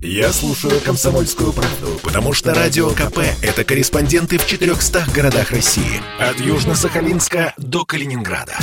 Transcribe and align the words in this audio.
Я 0.00 0.32
слушаю 0.32 0.80
«Комсомольскую 0.80 1.52
правду», 1.52 1.98
потому 2.04 2.32
что 2.32 2.54
«Радио 2.54 2.90
КП»— 2.90 3.18
это 3.42 3.64
корреспонденты 3.64 4.38
в 4.38 4.46
400 4.46 5.06
городах 5.12 5.50
России. 5.50 6.00
От 6.20 6.36
Южно-Сахалинска 6.36 7.52
до 7.56 7.84
Калининграда. 7.84 8.56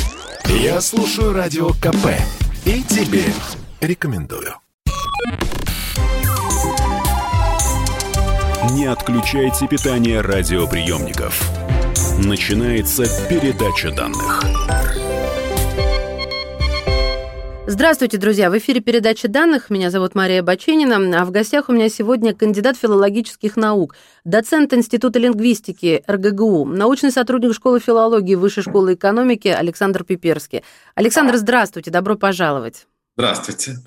Я 0.45 0.79
слушаю 0.79 1.33
«Радио 1.33 1.71
КП» 1.71 2.07
и 2.63 2.81
тебе 2.83 3.25
рекомендую. 3.81 4.55
Не 8.71 8.85
отключайте 8.85 9.67
питание 9.67 10.21
радиоприемников. 10.21 11.37
Начинается 12.17 13.03
передача 13.27 13.91
данных. 13.91 14.41
Здравствуйте, 17.67 18.19
друзья! 18.19 18.51
В 18.51 18.57
эфире 18.59 18.79
передача 18.79 19.27
данных. 19.27 19.71
Меня 19.71 19.89
зовут 19.89 20.13
Мария 20.13 20.43
Баченина, 20.43 21.19
а 21.19 21.25
в 21.25 21.31
гостях 21.31 21.67
у 21.67 21.73
меня 21.73 21.89
сегодня 21.89 22.35
кандидат 22.35 22.77
филологических 22.77 23.57
наук, 23.57 23.95
доцент 24.23 24.71
Института 24.73 25.17
лингвистики 25.17 26.03
РГГУ, 26.07 26.65
научный 26.65 27.11
сотрудник 27.11 27.55
школы 27.55 27.79
филологии 27.79 28.35
Высшей 28.35 28.61
школы 28.61 28.93
экономики 28.93 29.47
Александр 29.47 30.03
Пиперский. 30.03 30.63
Александр, 30.93 31.37
здравствуйте, 31.37 31.89
добро 31.89 32.15
пожаловать. 32.15 32.85
Здравствуйте. 33.17 33.77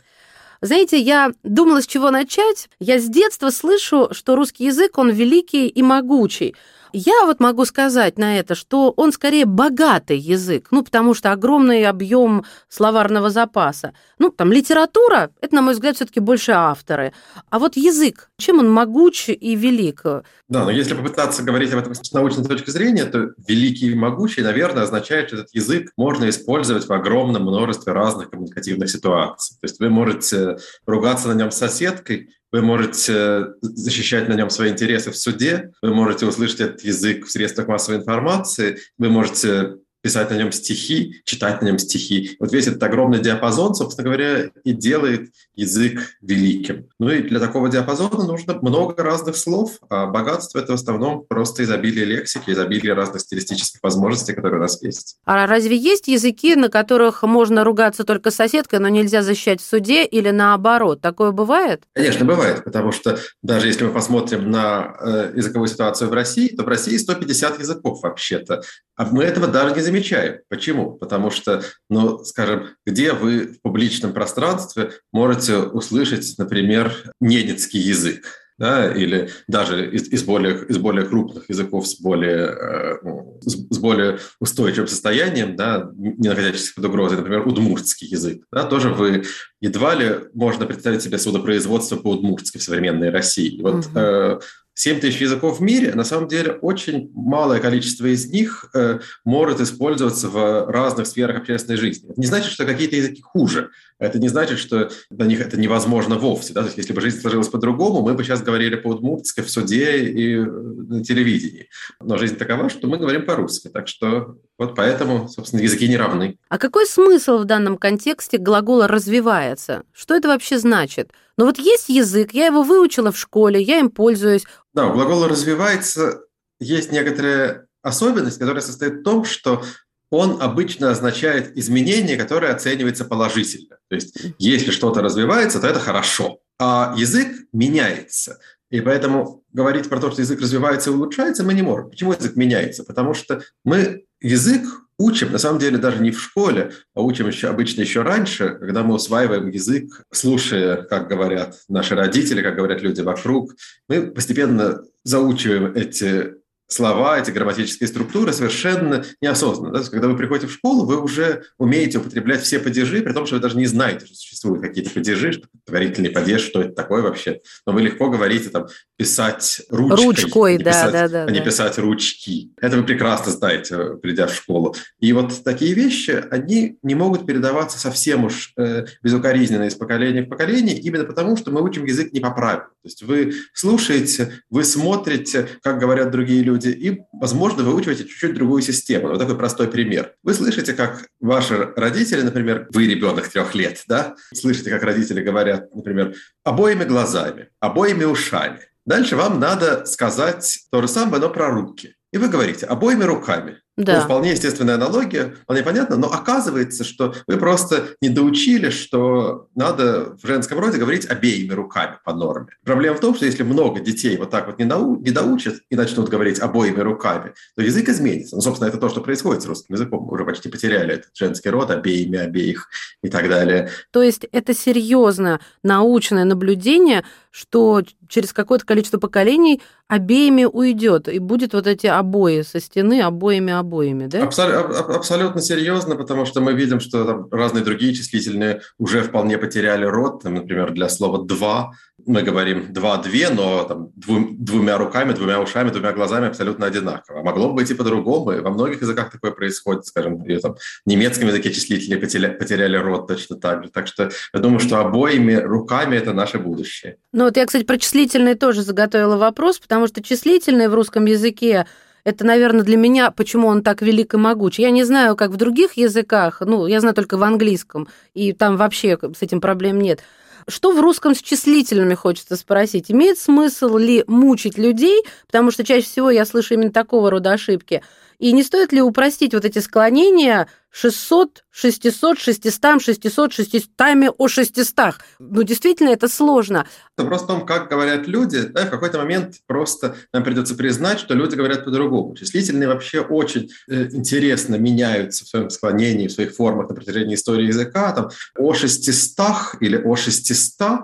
Знаете, 0.61 0.99
я 0.99 1.31
думала, 1.45 1.81
с 1.81 1.87
чего 1.87 2.11
начать. 2.11 2.69
Я 2.81 2.99
с 2.99 3.09
детства 3.09 3.51
слышу, 3.51 4.09
что 4.11 4.35
русский 4.35 4.65
язык, 4.65 4.99
он 4.99 5.11
великий 5.11 5.69
и 5.69 5.83
могучий. 5.83 6.57
Я 6.93 7.25
вот 7.27 7.41
могу 7.41 7.65
сказать 7.65 8.19
на 8.19 8.39
это, 8.39 8.55
что 8.55 8.93
он 8.97 9.13
скорее 9.13 9.45
богатый 9.45 10.19
язык, 10.19 10.69
ну, 10.71 10.83
потому 10.83 11.15
что 11.15 11.33
огромный 11.33 11.85
объем 11.85 12.45
словарного 12.69 13.31
запаса. 13.31 13.93
Ну, 14.19 14.31
там 14.31 14.53
литература, 14.53 15.31
это, 15.41 15.55
на 15.55 15.63
мой 15.63 15.75
взгляд, 15.75 15.97
все-таки 15.97 16.21
больше 16.21 16.53
авторы. 16.53 17.13
А 17.51 17.59
вот 17.59 17.77
язык, 17.77 18.31
чем 18.39 18.59
он 18.59 18.71
могуч 18.71 19.29
и 19.29 19.55
велик? 19.55 20.03
Да, 20.49 20.65
но 20.65 20.71
если 20.71 20.95
попытаться 20.95 21.43
говорить 21.43 21.73
об 21.73 21.81
этом 21.81 21.95
с 21.95 22.13
научной 22.13 22.45
точки 22.45 22.71
зрения, 22.71 23.05
то 23.05 23.33
великий 23.47 23.91
и 23.91 23.95
могучий, 23.95 24.43
наверное, 24.43 24.85
означает, 24.85 25.29
что 25.29 25.37
этот 25.39 25.55
язык 25.55 25.93
можно 25.97 26.29
использовать 26.29 26.89
в 26.89 26.93
огромном 26.93 27.43
множестве 27.43 27.93
разных 27.93 28.31
коммуникативных 28.31 28.91
ситуаций. 28.91 29.57
То 29.61 29.67
есть 29.67 29.79
вы 29.81 29.91
можете 29.91 30.57
ругаться 30.87 31.29
на 31.29 31.35
нем 31.35 31.51
с 31.51 31.59
соседкой, 31.59 32.31
вы 32.53 32.63
можете 32.63 33.49
защищать 33.61 34.29
на 34.29 34.35
нем 34.35 34.51
свои 34.51 34.71
интересы 34.71 35.11
в 35.11 35.17
суде, 35.17 35.73
вы 35.83 35.95
можете 35.95 36.27
услышать 36.27 36.61
этот 36.61 36.81
язык 36.83 37.27
в 37.27 37.31
средствах 37.31 37.69
массовой 37.69 37.99
информации, 37.99 38.79
вы 38.97 39.11
можете 39.11 39.77
писать 40.03 40.31
на 40.31 40.37
нем 40.37 40.53
стихи, 40.53 41.21
читать 41.25 41.63
на 41.63 41.67
нем 41.67 41.79
стихи. 41.79 42.37
Вот 42.39 42.53
весь 42.53 42.67
этот 42.67 42.83
огромный 42.83 43.21
диапазон, 43.21 43.75
собственно 43.75 44.05
говоря, 44.05 44.51
и 44.65 44.73
делает 44.73 45.31
язык 45.55 46.01
великим. 46.21 46.89
Ну 46.99 47.11
и 47.11 47.23
для 47.23 47.41
такого 47.41 47.69
диапазона 47.69 48.25
нужно 48.25 48.55
много 48.61 49.03
разных 49.03 49.37
слов, 49.37 49.79
а 49.89 50.07
богатство— 50.07 50.59
это 50.61 50.73
в 50.73 50.75
основном 50.77 51.25
просто 51.27 51.65
изобилие 51.65 52.05
лексики, 52.05 52.51
изобилие 52.51 52.95
разных 52.95 53.23
стилистических 53.23 53.83
возможностей, 53.83 54.33
которые 54.33 54.61
у 54.61 54.63
нас 54.63 54.81
есть. 54.83 55.17
А 55.25 55.47
разве 55.47 55.77
есть 55.77 56.09
языки, 56.09 56.55
на 56.55 56.69
которых 56.69 57.23
можно 57.23 57.65
ругаться 57.65 58.05
только 58.05 58.31
соседкой, 58.31 58.79
но 58.79 58.89
нельзя 58.89 59.23
защищать 59.23 59.61
в 59.61 59.65
суде 59.65 60.05
или 60.05 60.31
наоборот? 60.31 61.01
Такое 61.01 61.33
бывает? 61.33 61.83
Конечно, 61.95 62.25
бывает, 62.25 62.65
потому 62.65 62.93
что 62.93 63.19
даже 63.43 63.67
если 63.67 63.85
мы 63.85 63.93
посмотрим 63.93 64.51
на 64.51 64.97
э, 65.01 65.33
языковую 65.35 65.69
ситуацию 65.69 66.09
в 66.09 66.13
России, 66.13 66.49
то 66.49 66.63
в 66.63 66.69
России 66.69 66.97
150 66.97 67.59
языков 67.59 68.03
вообще-то. 68.03 68.63
А 68.99 69.07
мы 69.07 69.23
этого 69.23 69.47
даже 69.47 69.75
не 69.77 69.81
замечаем. 69.81 70.41
Почему? 70.49 70.95
Потому 70.95 71.31
что, 71.31 71.63
ну, 71.89 72.25
скажем, 72.25 72.71
где 72.85 73.13
вы 73.13 73.47
в 73.47 73.63
публичном 73.63 74.13
пространстве 74.13 74.91
можете 75.13 75.59
услышать, 75.59 76.35
например, 76.37 76.93
ненецкий 77.21 77.81
язык? 77.81 78.25
да, 78.59 78.93
или 78.93 79.31
даже 79.47 79.89
из, 79.89 80.09
из, 80.09 80.25
более, 80.25 80.67
из 80.67 80.79
более 80.79 81.07
крупных 81.07 81.49
языков 81.49 81.87
с 81.87 82.01
более, 82.01 82.49
э, 82.49 82.99
ну, 83.05 83.41
с 83.43 83.79
более 83.79 84.19
устойчивым 84.41 84.89
состоянием, 84.89 85.55
да, 85.55 85.89
не 85.95 86.29
находящихся 86.29 86.73
под 86.75 86.87
угрозой, 86.87 87.19
например, 87.19 87.47
удмуртский 87.47 88.09
язык. 88.09 88.43
Да, 88.51 88.65
тоже 88.65 88.89
вы 88.89 89.23
едва 89.61 89.95
ли 89.95 90.29
можно 90.35 90.67
представить 90.67 91.03
себе 91.03 91.19
судопроизводство 91.19 91.97
по-удмуртски 91.97 92.59
в 92.59 92.63
современной 92.63 93.11
России. 93.11 93.63
Вот 93.63 93.87
угу. 93.87 93.99
э, 93.99 94.41
7 94.79 95.01
тысяч 95.01 95.21
языков 95.21 95.59
в 95.59 95.61
мире, 95.61 95.93
на 95.97 96.05
самом 96.05 96.29
деле 96.29 96.53
очень 96.53 97.11
малое 97.13 97.59
количество 97.59 98.07
из 98.07 98.31
них 98.31 98.71
э, 98.75 99.01
может 99.25 99.61
использоваться 99.61 100.29
в 100.29 100.71
разных 100.71 101.09
сферах 101.09 101.39
общественной 101.39 101.77
жизни. 101.77 102.09
Это 102.11 102.21
не 102.21 102.29
значит, 102.29 102.53
что 102.53 102.65
какие-то 102.65 102.95
языки 102.95 103.21
хуже. 103.21 103.71
Это 103.99 104.21
не 104.21 104.29
значит, 104.29 104.61
что 104.61 104.89
на 105.11 105.25
них 105.25 105.41
это 105.41 105.59
невозможно 105.59 106.17
вовсе. 106.17 106.53
Да? 106.53 106.61
То 106.61 106.67
есть, 106.67 106.79
если 106.79 106.93
бы 106.93 107.01
жизнь 107.01 107.21
сложилась 107.21 107.49
по-другому, 107.49 108.03
мы 108.03 108.15
бы 108.15 108.23
сейчас 108.23 108.41
говорили 108.41 108.77
по-удмуртски 108.77 109.41
в 109.41 109.51
суде 109.51 109.99
и 109.99 110.37
э, 110.37 110.45
на 110.45 111.03
телевидении. 111.03 111.69
Но 112.01 112.17
жизнь 112.17 112.37
такова, 112.37 112.71
что 112.71 112.87
мы 112.87 112.99
говорим 112.99 113.27
по-русски. 113.27 113.67
Так 113.67 113.89
что 113.89 114.37
вот 114.59 114.77
поэтому, 114.77 115.29
собственно, 115.29 115.61
языки 115.61 115.89
не 115.89 115.97
равны. 115.97 116.39
А 116.49 116.59
какой 116.59 116.87
смысл 116.87 117.39
в 117.39 117.47
данном 117.47 117.79
контексте 117.79 118.39
глагола 118.39 118.87
«развивается»? 118.87 119.83
Что 119.93 120.15
это 120.15 120.29
вообще 120.29 120.59
значит? 120.59 121.11
Ну 121.37 121.47
вот 121.47 121.59
есть 121.59 121.89
язык, 121.89 122.33
я 122.33 122.47
его 122.47 122.65
выучила 122.65 123.13
в 123.13 123.19
школе, 123.19 123.63
я 123.63 123.79
им 123.79 123.91
пользуюсь. 123.91 124.45
Да, 124.79 124.87
у 124.87 124.93
глагола 124.93 125.27
«развивается» 125.27 126.21
есть 126.61 126.93
некоторая 126.93 127.67
особенность, 127.83 128.39
которая 128.39 128.63
состоит 128.63 129.01
в 129.01 129.03
том, 129.03 129.25
что 129.25 129.65
он 130.09 130.41
обычно 130.41 130.93
означает 130.93 131.59
изменение, 131.59 132.17
которое 132.17 132.53
оценивается 132.53 133.05
положительно. 133.05 133.79
То 133.89 133.97
есть, 133.97 134.17
если 134.39 134.71
что-то 134.71 135.03
развивается, 135.03 135.59
то 135.59 135.67
это 135.67 135.81
хорошо. 135.81 136.39
А 136.61 136.95
язык 136.97 137.27
меняется. 137.53 138.39
И 138.71 138.81
поэтому 138.81 139.43
говорить 139.53 139.89
про 139.89 139.99
то, 139.99 140.13
что 140.13 140.21
язык 140.23 140.41
развивается 140.41 140.91
и 140.91 140.93
улучшается, 140.93 141.43
мы 141.43 141.55
не 141.55 141.63
можем. 141.63 141.91
Почему 141.91 142.13
язык 142.13 142.37
меняется? 142.37 142.85
Потому 142.85 143.15
что 143.15 143.43
мы 143.65 144.05
язык 144.21 144.63
учим, 144.99 145.33
на 145.33 145.39
самом 145.39 145.59
деле, 145.61 145.79
даже 145.79 146.03
не 146.03 146.11
в 146.11 146.21
школе, 146.21 146.73
а 146.95 147.01
учим 147.01 147.29
еще 147.29 147.49
обычно 147.49 147.83
еще 147.83 148.03
раньше, 148.03 148.57
когда 148.61 148.83
мы 148.83 148.95
усваиваем 148.95 149.49
язык, 149.49 150.03
слушая, 150.13 150.83
как 150.83 151.09
говорят 151.09 151.57
наши 151.69 151.95
родители, 151.95 152.43
как 152.43 152.57
говорят 152.57 152.83
люди 152.83 153.01
вокруг. 153.01 153.55
Мы 153.89 154.11
постепенно 154.11 154.83
заучиваем 155.05 155.73
эти 155.75 156.38
слова, 156.69 157.19
эти 157.19 157.31
грамматические 157.31 157.89
структуры 157.89 158.33
совершенно 158.33 159.05
неосознанно. 159.21 159.73
Да? 159.73 159.89
когда 159.91 160.09
вы 160.09 160.17
приходите 160.17 160.47
в 160.47 160.53
школу, 160.53 160.85
вы 160.85 161.01
уже 161.01 161.45
умеете 161.57 161.99
употреблять 161.99 162.43
все 162.43 162.59
падежи, 162.59 163.01
при 163.03 163.13
том, 163.13 163.27
что 163.27 163.37
вы 163.37 163.41
даже 163.41 163.57
не 163.57 163.67
знаете, 163.67 164.07
что 164.07 164.15
существуют 164.15 164.63
какие-то 164.63 164.91
падежи, 164.91 165.33
что 165.33 165.49
творительный 165.65 166.11
падеж, 166.11 166.43
что 166.43 166.61
это 166.61 166.73
такое 166.73 167.03
вообще. 167.03 167.41
Но 167.67 167.73
вы 167.73 167.83
легко 167.83 168.11
говорите 168.11 168.51
там 168.51 168.67
писать 168.97 169.63
ручкой, 169.71 170.05
Ручкой, 170.05 170.59
да, 170.59 170.71
писать, 170.71 170.93
да, 170.93 171.09
да, 171.09 171.25
а 171.25 171.31
не 171.31 171.39
да. 171.39 171.45
писать 171.45 171.79
ручки. 171.79 172.53
Это 172.61 172.77
вы 172.77 172.85
прекрасно 172.85 173.33
знаете, 173.33 173.97
придя 174.03 174.27
в 174.27 174.35
школу. 174.35 174.75
И 175.01 175.13
вот 175.13 175.43
такие 175.43 175.73
вещи, 175.73 176.25
они 176.31 176.79
не 176.83 176.95
могут 176.95 177.27
передаваться 177.27 177.79
совсем 177.79 178.25
уж 178.25 178.53
э, 178.59 178.85
безукоризненно 179.03 179.65
из 179.65 179.75
поколения 179.75 180.23
в 180.23 180.29
поколение, 180.29 180.79
именно 180.79 181.05
потому, 181.05 181.37
что 181.37 181.51
мы 181.51 181.63
учим 181.63 181.85
язык 181.85 182.13
не 182.13 182.21
по 182.21 182.31
правилам. 182.31 182.69
То 182.83 182.89
есть 182.89 183.03
вы 183.03 183.35
слушаете, 183.55 184.43
вы 184.51 184.65
смотрите, 184.65 185.49
как 185.63 185.79
говорят 185.79 186.11
другие 186.11 186.43
люди, 186.43 186.58
люди, 186.59 186.69
и, 186.69 187.03
возможно, 187.13 187.63
выучиваете 187.63 188.05
чуть-чуть 188.05 188.35
другую 188.35 188.63
систему. 188.63 189.09
Вот 189.09 189.19
такой 189.19 189.37
простой 189.37 189.69
пример. 189.69 190.15
Вы 190.23 190.35
слышите, 190.35 190.73
как 190.73 191.07
ваши 191.21 191.73
родители, 191.77 192.23
например, 192.23 192.69
вы 192.73 192.87
ребенок 192.87 193.29
трех 193.29 193.55
лет, 193.55 193.83
да, 193.87 194.17
слышите, 194.35 194.71
как 194.71 194.83
родители 194.83 195.23
говорят, 195.23 195.75
например, 195.75 196.15
обоими 196.45 196.85
глазами, 196.85 197.49
обоими 197.61 198.05
ушами. 198.05 198.61
Дальше 198.85 199.17
вам 199.17 199.39
надо 199.39 199.85
сказать 199.85 200.61
то 200.71 200.81
же 200.83 200.89
самое, 200.89 201.21
но 201.21 201.29
про 201.29 201.51
руки. 201.51 201.95
И 202.13 202.19
вы 202.19 202.29
говорите 202.29 202.67
обоими 202.67 203.05
руками. 203.05 203.61
Да. 203.79 203.99
Ну, 203.99 204.05
вполне 204.07 204.33
естественная 204.33 204.75
аналогия, 204.75 205.37
вполне 205.43 205.63
понятно, 205.63 205.97
но 205.97 206.13
оказывается, 206.13 206.83
что 206.83 207.15
вы 207.29 207.37
просто 207.37 207.91
не 208.01 208.09
доучили, 208.09 208.71
что 208.71 209.47
надо 209.55 210.17
в 210.21 210.27
женском 210.27 210.59
роде 210.59 210.79
говорить 210.79 211.07
обеими 211.09 211.53
руками 211.53 211.97
по 212.05 212.13
норме. 212.13 212.49
Проблема 212.65 212.97
в 212.97 213.01
том, 213.01 213.15
что 213.15 213.25
если 213.25 213.45
много 213.45 213.79
детей 213.79 214.17
вот 214.17 214.31
так 214.31 214.49
вот 214.49 214.59
не, 214.59 214.65
нау- 214.65 215.01
не 215.01 215.13
доучат 215.13 215.61
и 215.71 215.77
начнут 215.77 216.09
говорить 216.09 216.41
обоими 216.41 216.81
руками, 216.81 217.35
то 217.55 217.63
язык 217.63 217.89
изменится. 217.89 218.35
Ну, 218.35 218.43
собственно, 218.43 218.69
это 218.69 218.79
то, 218.79 218.89
что 218.89 219.01
происходит 219.01 219.43
с 219.43 219.47
русским 219.47 219.77
языком. 219.77 220.03
Мы 220.03 220.13
уже 220.13 220.25
почти 220.25 220.49
потеряли 220.49 220.95
этот 220.95 221.11
женский 221.15 221.51
род 221.51 221.71
обеими, 221.71 222.19
обеих 222.19 222.69
и 223.05 223.09
так 223.09 223.29
далее. 223.29 223.71
То 223.93 224.03
есть 224.03 224.27
это 224.33 224.55
серьезно 224.55 225.39
научное 225.63 226.25
наблюдение, 226.25 227.05
что 227.39 227.83
через 228.09 228.33
какое-то 228.33 228.67
количество 228.67 228.99
поколений 228.99 229.63
обеими 229.87 230.45
уйдет, 230.45 231.09
и 231.09 231.21
будет 231.21 231.55
вот 231.55 231.67
эти 231.69 231.87
обои 231.87 232.43
со 232.43 232.61
стены 232.61 233.01
обоими 233.01 233.53
обоими, 233.53 234.07
да? 234.07 234.25
Абсолютно, 234.25 234.79
абсолютно 234.79 235.41
серьезно, 235.41 235.95
потому 235.95 236.27
что 236.27 236.41
мы 236.41 236.53
видим, 236.53 236.81
что 236.81 237.05
там 237.05 237.29
разные 237.31 237.63
другие 237.63 237.95
числительные 237.95 238.61
уже 238.79 239.03
вполне 239.03 239.39
потеряли 239.39 239.85
род. 239.85 240.23
Там, 240.25 240.35
например, 240.35 240.73
для 240.73 240.89
слова 240.89 241.25
«два» 241.25 241.71
мы 242.07 242.23
говорим 242.23 242.73
два-две, 242.73 243.29
но 243.31 243.65
там, 243.65 243.91
двум, 243.97 244.37
двумя 244.39 244.79
руками, 244.79 245.13
двумя 245.13 245.41
ушами, 245.41 245.71
двумя 245.71 245.93
глазами 245.93 246.29
абсолютно 246.29 246.67
одинаково. 246.67 247.23
Могло 247.23 247.49
бы 247.49 247.57
быть 247.57 247.71
и 247.71 247.75
по-другому. 247.75 248.33
И 248.33 248.41
во 248.41 248.51
многих 248.51 248.81
языках 248.83 249.11
такое 249.11 249.33
происходит. 249.33 249.85
Скажем, 249.85 250.23
и, 250.23 250.37
там, 250.37 250.55
в 250.55 250.89
немецком 250.89 251.29
языке 251.29 251.53
числители 251.53 251.97
потеряли, 251.97 252.35
потеряли 252.35 252.77
рот 252.77 253.09
точно 253.09 253.37
так 253.37 253.65
же. 253.65 253.71
Так 253.71 253.87
что 253.87 254.11
я 254.33 254.41
думаю, 254.41 254.61
что 254.61 254.79
обоими 254.81 255.35
руками 255.35 255.97
это 255.97 256.13
наше 256.13 256.39
будущее. 256.39 256.97
Ну 257.13 257.28
вот 257.29 257.37
я, 257.37 257.45
кстати, 257.45 257.65
про 257.65 257.77
числительные 257.77 258.37
тоже 258.37 258.63
заготовила 258.63 259.19
вопрос, 259.19 259.59
потому 259.59 259.87
что 259.87 260.03
числительные 260.03 260.71
в 260.71 260.75
русском 260.75 261.05
языке 261.05 261.67
это, 262.03 262.25
наверное, 262.25 262.63
для 262.63 262.79
меня, 262.79 263.11
почему 263.11 263.49
он 263.49 263.63
так 263.63 263.83
велик 263.83 264.15
и 264.15 264.17
могуч. 264.17 264.59
Я 264.59 264.71
не 264.71 264.83
знаю, 264.85 265.15
как 265.15 265.31
в 265.31 265.37
других 265.37 265.75
языках, 265.75 266.41
ну, 266.41 266.67
я 266.67 266.81
знаю 266.81 266.95
только 266.95 267.19
в 267.19 267.23
английском, 267.23 267.87
и 268.15 268.33
там 268.33 268.57
вообще 268.57 268.99
с 269.15 269.21
этим 269.21 269.43
проблем 269.43 269.79
нет. 269.79 270.01
Что 270.49 270.73
в 270.73 270.81
русском 270.81 271.15
с 271.15 271.21
числительными 271.21 271.93
хочется 271.93 272.37
спросить? 272.37 272.91
Имеет 272.91 273.19
смысл 273.19 273.77
ли 273.77 274.05
мучить 274.07 274.57
людей? 274.57 275.05
Потому 275.27 275.51
что 275.51 275.65
чаще 275.65 275.85
всего 275.85 276.11
я 276.11 276.25
слышу 276.25 276.55
именно 276.55 276.73
такого 276.73 277.11
рода 277.11 277.33
ошибки. 277.33 277.83
И 278.19 278.33
не 278.33 278.43
стоит 278.43 278.73
ли 278.73 278.83
упростить 278.83 279.33
вот 279.33 279.45
эти 279.45 279.61
склонения 279.61 280.49
600, 280.71 281.45
600, 281.51 282.19
600, 282.19 282.83
600, 282.83 283.33
600 283.33 283.71
о 284.19 284.29
600? 284.29 284.95
Ну, 285.21 285.43
действительно, 285.45 285.91
это 285.91 286.09
сложно. 286.09 286.67
Вопрос 286.97 287.23
в 287.23 287.27
том, 287.29 287.47
как 287.47 287.69
говорят 287.69 288.09
люди. 288.09 288.41
Да, 288.41 288.67
в 288.67 288.71
какой-то 288.71 288.99
момент 288.99 289.37
просто 289.47 289.97
нам 290.13 290.25
придется 290.25 290.57
признать, 290.57 290.99
что 290.99 291.15
люди 291.15 291.37
говорят 291.37 291.65
по-другому. 291.65 292.17
Числительные 292.17 292.69
вообще 292.69 293.01
очень 293.01 293.51
э, 293.69 293.89
интересно 293.93 294.57
меняются 294.57 295.25
в 295.25 295.29
своем 295.29 295.51
склонении, 295.51 296.09
в 296.09 296.13
своих 296.13 296.35
формах 296.35 296.69
на 296.69 296.75
протяжении 296.75 297.15
истории 297.15 297.47
языка. 297.47 297.93
Там 297.93 298.11
о 298.37 298.53
600 298.53 299.61
или 299.61 299.77
о 299.77 299.95
600 299.95 300.81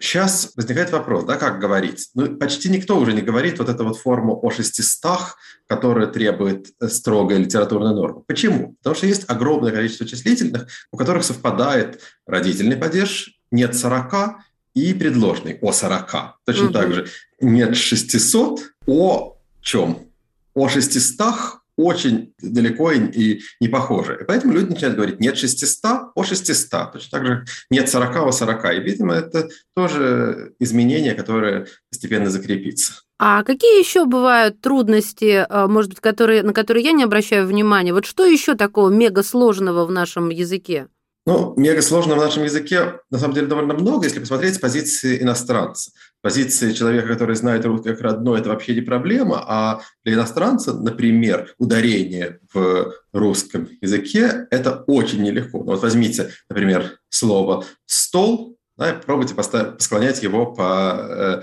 Сейчас 0.00 0.52
возникает 0.54 0.92
вопрос, 0.92 1.24
да, 1.24 1.36
как 1.36 1.58
говорить? 1.58 2.08
Ну, 2.14 2.36
почти 2.36 2.68
никто 2.68 2.98
уже 2.98 3.12
не 3.12 3.20
говорит 3.20 3.58
вот 3.58 3.68
эту 3.68 3.84
вот 3.84 3.98
форму 3.98 4.38
о 4.40 4.50
600, 4.50 5.18
которая 5.66 6.06
требует 6.06 6.68
э, 6.80 6.88
строгой 6.88 7.38
литературной 7.38 7.94
нормы. 7.94 8.22
Почему? 8.26 8.76
Потому 8.78 8.94
что 8.94 9.06
есть 9.06 9.24
огромное 9.28 9.72
количество 9.72 10.06
числительных, 10.06 10.68
у 10.92 10.96
которых 10.96 11.24
совпадает 11.24 12.00
родительный 12.26 12.76
падеж, 12.76 13.40
нет 13.50 13.74
40 13.74 14.36
и 14.74 14.94
предложный 14.94 15.58
о 15.60 15.72
40. 15.72 16.40
Точно 16.44 16.64
угу. 16.66 16.72
так 16.72 16.92
же 16.92 17.08
нет 17.40 17.76
600 17.76 18.60
о 18.86 19.36
чем? 19.60 20.10
О 20.54 20.68
600 20.68 21.57
очень 21.78 22.34
далеко 22.42 22.92
и 22.92 23.40
не 23.60 23.68
похожи. 23.68 24.18
И 24.20 24.24
поэтому 24.24 24.52
люди 24.52 24.70
начинают 24.70 24.96
говорить 24.96 25.20
нет 25.20 25.38
600 25.38 26.10
о 26.14 26.24
600. 26.24 26.92
Точно 26.92 27.10
так 27.10 27.26
же 27.26 27.44
нет 27.70 27.88
40 27.88 28.16
о 28.16 28.32
40. 28.32 28.74
И, 28.74 28.80
видимо, 28.80 29.14
это 29.14 29.48
тоже 29.74 30.52
изменение, 30.58 31.14
которое 31.14 31.66
постепенно 31.90 32.30
закрепится. 32.30 33.02
А 33.20 33.42
какие 33.42 33.78
еще 33.80 34.04
бывают 34.04 34.60
трудности, 34.60 35.46
э, 35.48 35.66
может 35.66 35.90
быть, 35.90 36.00
которые, 36.00 36.42
на 36.42 36.52
которые 36.52 36.84
я 36.84 36.92
не 36.92 37.04
обращаю 37.04 37.46
внимания? 37.46 37.92
Вот 37.92 38.06
что 38.06 38.24
еще 38.24 38.54
такого 38.54 38.90
мега 38.90 39.22
сложного 39.22 39.86
в 39.86 39.90
нашем 39.90 40.30
языке? 40.30 40.88
Ну, 41.28 41.52
мега 41.58 41.82
сложно 41.82 42.14
в 42.14 42.18
нашем 42.18 42.44
языке, 42.44 43.00
на 43.10 43.18
самом 43.18 43.34
деле, 43.34 43.48
довольно 43.48 43.74
много, 43.74 44.06
если 44.06 44.18
посмотреть 44.18 44.54
с 44.54 44.58
позиции 44.58 45.20
иностранца. 45.20 45.90
позиции 46.22 46.72
человека, 46.72 47.06
который 47.06 47.36
знает 47.36 47.66
русский 47.66 47.90
как 47.90 48.00
родной, 48.00 48.40
это 48.40 48.48
вообще 48.48 48.74
не 48.74 48.80
проблема, 48.80 49.44
а 49.46 49.82
для 50.06 50.14
иностранца, 50.14 50.72
например, 50.72 51.54
ударение 51.58 52.40
в 52.54 52.94
русском 53.12 53.68
языке– 53.82 54.46
это 54.50 54.84
очень 54.86 55.22
нелегко. 55.22 55.58
Ну, 55.58 55.72
вот 55.72 55.82
возьмите, 55.82 56.30
например, 56.48 56.98
слово 57.10 57.66
«стол», 57.84 58.56
да, 58.78 58.94
пробуйте 58.94 59.34
поставить, 59.34 59.82
склонять 59.82 60.22
его 60.22 60.46
по, 60.54 61.42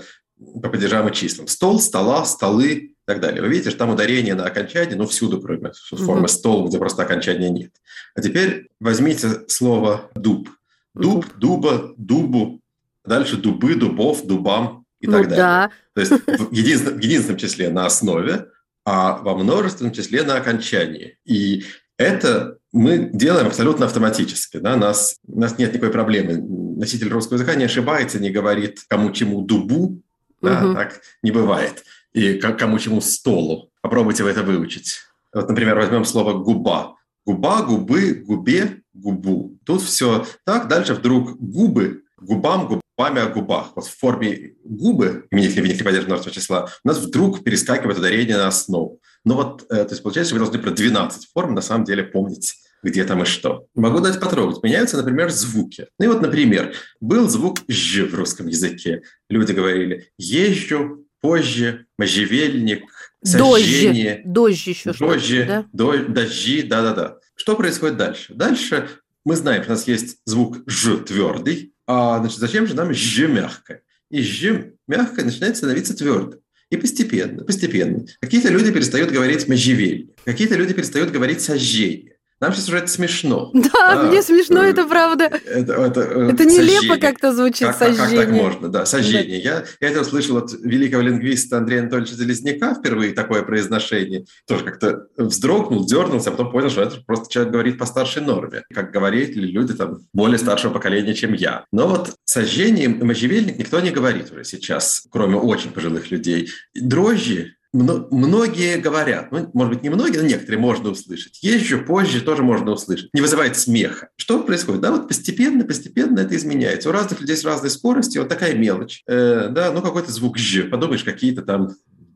по 0.62 0.68
падежам 0.68 1.08
и 1.08 1.12
числам. 1.14 1.46
Стол, 1.46 1.78
стола, 1.78 2.24
столы, 2.24 2.95
и 3.06 3.12
так 3.12 3.20
далее. 3.20 3.40
Вы 3.40 3.48
видите, 3.48 3.70
что 3.70 3.80
там 3.80 3.90
ударение 3.90 4.34
на 4.34 4.46
окончание, 4.46 4.96
ну, 4.96 5.06
всюду, 5.06 5.40
кроме 5.40 5.72
формы 5.90 6.22
угу. 6.22 6.28
стол, 6.28 6.68
где 6.68 6.78
просто 6.78 7.04
окончания 7.04 7.50
нет. 7.50 7.72
А 8.16 8.20
теперь 8.20 8.68
возьмите 8.80 9.44
слово 9.46 10.10
«дуб». 10.14 10.48
Дуб, 10.94 11.26
дуба, 11.36 11.92
дубу, 11.98 12.62
дальше 13.04 13.36
дубы, 13.36 13.74
дубов, 13.74 14.26
дубам 14.26 14.86
и 14.98 15.06
ну, 15.06 15.12
так 15.12 15.28
далее. 15.28 15.36
Да. 15.36 15.70
То 15.92 16.00
есть 16.00 16.12
в 16.26 16.52
единственном, 16.52 16.98
в 16.98 17.02
единственном 17.02 17.38
числе 17.38 17.68
на 17.68 17.84
основе, 17.84 18.46
а 18.86 19.18
во 19.18 19.36
множественном 19.36 19.92
числе 19.92 20.22
на 20.22 20.36
окончании. 20.36 21.18
И 21.26 21.64
это 21.98 22.56
мы 22.72 23.10
делаем 23.12 23.46
абсолютно 23.46 23.84
автоматически. 23.84 24.56
Да? 24.56 24.76
Нас, 24.76 25.16
у 25.28 25.38
нас 25.38 25.58
нет 25.58 25.74
никакой 25.74 25.90
проблемы. 25.90 26.38
Носитель 26.38 27.10
русского 27.10 27.36
языка 27.36 27.56
не 27.56 27.64
ошибается, 27.64 28.18
не 28.18 28.30
говорит 28.30 28.80
кому 28.88 29.12
чему 29.12 29.42
дубу. 29.42 30.00
Да? 30.40 30.64
Угу. 30.64 30.74
Так 30.74 31.02
не 31.22 31.30
бывает 31.30 31.84
и 32.16 32.38
кому 32.38 32.78
чему 32.78 33.02
столу. 33.02 33.70
Попробуйте 33.82 34.24
вы 34.24 34.30
это 34.30 34.42
выучить. 34.42 35.00
Вот, 35.34 35.48
например, 35.48 35.76
возьмем 35.76 36.04
слово 36.06 36.32
«губа». 36.32 36.96
Губа, 37.26 37.62
губы, 37.62 38.14
губе, 38.26 38.82
губу. 38.94 39.58
Тут 39.66 39.82
все 39.82 40.24
так. 40.44 40.68
Дальше 40.68 40.94
вдруг 40.94 41.36
губы, 41.38 42.04
губам, 42.18 42.68
губами 42.68 43.20
о 43.20 43.28
губах. 43.28 43.72
Вот 43.74 43.86
в 43.86 43.98
форме 43.98 44.54
губы, 44.64 45.26
именительный 45.30 45.64
винительный 45.64 45.84
падеж 45.84 46.06
множественного 46.06 46.34
числа, 46.34 46.68
у 46.84 46.88
нас 46.88 46.98
вдруг 46.98 47.42
перескакивает 47.42 47.98
ударение 47.98 48.36
на 48.36 48.46
основу. 48.46 49.00
Ну 49.24 49.34
вот, 49.34 49.66
э, 49.68 49.84
то 49.84 49.90
есть 49.90 50.02
получается, 50.02 50.34
вы 50.34 50.38
должны 50.38 50.60
про 50.60 50.70
12 50.70 51.28
форм 51.34 51.54
на 51.54 51.60
самом 51.60 51.84
деле 51.84 52.04
помнить 52.04 52.54
где 52.82 53.04
там 53.04 53.22
и 53.22 53.24
что. 53.24 53.66
Могу 53.74 54.00
дать 54.00 54.20
потрогать. 54.20 54.62
Меняются, 54.62 54.96
например, 54.96 55.30
звуки. 55.30 55.88
Ну 55.98 56.04
и 56.04 56.08
вот, 56.08 56.22
например, 56.22 56.74
был 57.00 57.28
звук 57.28 57.58
«ж» 57.66 58.04
в 58.04 58.14
русском 58.14 58.46
языке. 58.46 59.02
Люди 59.28 59.52
говорили 59.52 60.08
«езжу», 60.18 61.05
позже, 61.20 61.86
можжевельник, 61.98 62.84
сожжение. 63.22 64.22
Дождь 64.24 64.66
еще 64.66 64.92
Дожди, 64.92 65.44
да? 65.44 65.66
дожди, 65.72 66.62
да-да-да. 66.62 67.18
Что 67.34 67.56
происходит 67.56 67.96
дальше? 67.96 68.34
Дальше 68.34 68.88
мы 69.24 69.36
знаем, 69.36 69.62
что 69.62 69.72
у 69.72 69.74
нас 69.74 69.88
есть 69.88 70.18
звук 70.24 70.58
«ж» 70.66 70.98
твердый, 70.98 71.74
а 71.86 72.20
значит, 72.20 72.38
зачем 72.38 72.66
же 72.66 72.74
нам 72.74 72.94
«ж» 72.94 73.26
мягкое? 73.26 73.82
И 74.10 74.22
«ж» 74.22 74.72
мягкое 74.86 75.24
начинает 75.24 75.56
становиться 75.56 75.96
твердым. 75.96 76.40
И 76.70 76.76
постепенно, 76.76 77.44
постепенно. 77.44 78.04
Какие-то 78.20 78.48
люди 78.48 78.72
перестают 78.72 79.10
говорить 79.10 79.48
«можжевельник», 79.48 80.16
какие-то 80.24 80.56
люди 80.56 80.74
перестают 80.74 81.10
говорить 81.10 81.40
«сожжение». 81.40 82.15
Нам 82.40 82.52
сейчас 82.52 82.68
уже 82.68 82.78
это 82.78 82.88
смешно. 82.88 83.50
Да, 83.76 83.94
да 83.94 84.02
мне 84.04 84.22
смешно, 84.22 84.62
это 84.62 84.86
правда. 84.86 85.24
Это, 85.24 85.72
это, 85.72 86.00
э, 86.00 86.30
это 86.32 86.44
нелепо 86.44 86.98
как-то 86.98 87.34
звучит, 87.34 87.68
как, 87.68 87.76
сожжение. 87.76 88.18
Как, 88.18 88.26
так 88.26 88.30
можно, 88.30 88.68
да, 88.68 88.86
сожжение. 88.86 89.42
Да. 89.42 89.50
Я, 89.50 89.64
я 89.80 89.90
это 89.90 90.00
услышал 90.02 90.36
от 90.38 90.52
великого 90.52 91.02
лингвиста 91.02 91.58
Андрея 91.58 91.80
Анатольевича 91.80 92.14
Залезняка 92.14 92.74
впервые 92.74 93.12
такое 93.12 93.42
произношение. 93.42 94.24
Тоже 94.46 94.64
как-то 94.64 95.06
вздрогнул, 95.16 95.86
дернулся, 95.86 96.30
а 96.30 96.32
потом 96.32 96.52
понял, 96.52 96.70
что 96.70 96.82
это 96.82 97.00
просто 97.06 97.32
человек 97.32 97.52
говорит 97.52 97.78
по 97.78 97.86
старшей 97.86 98.22
норме. 98.22 98.62
Как 98.72 98.92
говорили 98.92 99.46
люди 99.46 99.74
там 99.74 99.98
более 100.12 100.38
старшего 100.38 100.72
поколения, 100.72 101.14
чем 101.14 101.32
я. 101.32 101.64
Но 101.72 101.88
вот 101.88 102.14
сожжение 102.24 102.88
можжевельник 102.88 103.58
никто 103.58 103.80
не 103.80 103.90
говорит 103.90 104.30
уже 104.32 104.44
сейчас, 104.44 105.04
кроме 105.10 105.36
очень 105.36 105.70
пожилых 105.70 106.10
людей. 106.10 106.50
Дрожжи 106.74 107.55
многие 107.76 108.78
говорят, 108.78 109.32
ну, 109.32 109.50
может 109.52 109.74
быть, 109.74 109.82
не 109.82 109.90
многие, 109.90 110.18
но 110.18 110.24
некоторые 110.24 110.60
можно 110.60 110.90
услышать. 110.90 111.38
Езжу 111.42 111.84
позже 111.84 112.20
тоже 112.20 112.42
можно 112.42 112.72
услышать. 112.72 113.10
Не 113.12 113.20
вызывает 113.20 113.56
смеха. 113.56 114.08
Что 114.16 114.42
происходит? 114.42 114.80
Да, 114.80 114.92
вот 114.92 115.08
постепенно, 115.08 115.64
постепенно 115.64 116.20
это 116.20 116.36
изменяется. 116.36 116.88
У 116.88 116.92
разных 116.92 117.20
людей 117.20 117.36
с 117.36 117.44
разной 117.44 117.70
скоростью 117.70 118.22
вот 118.22 118.28
такая 118.28 118.54
мелочь. 118.54 119.02
Э, 119.06 119.48
да, 119.50 119.72
ну 119.72 119.82
какой-то 119.82 120.12
звук 120.12 120.38
«ж», 120.38 120.64
подумаешь, 120.64 121.04
какие-то 121.04 121.42
там 121.42 121.70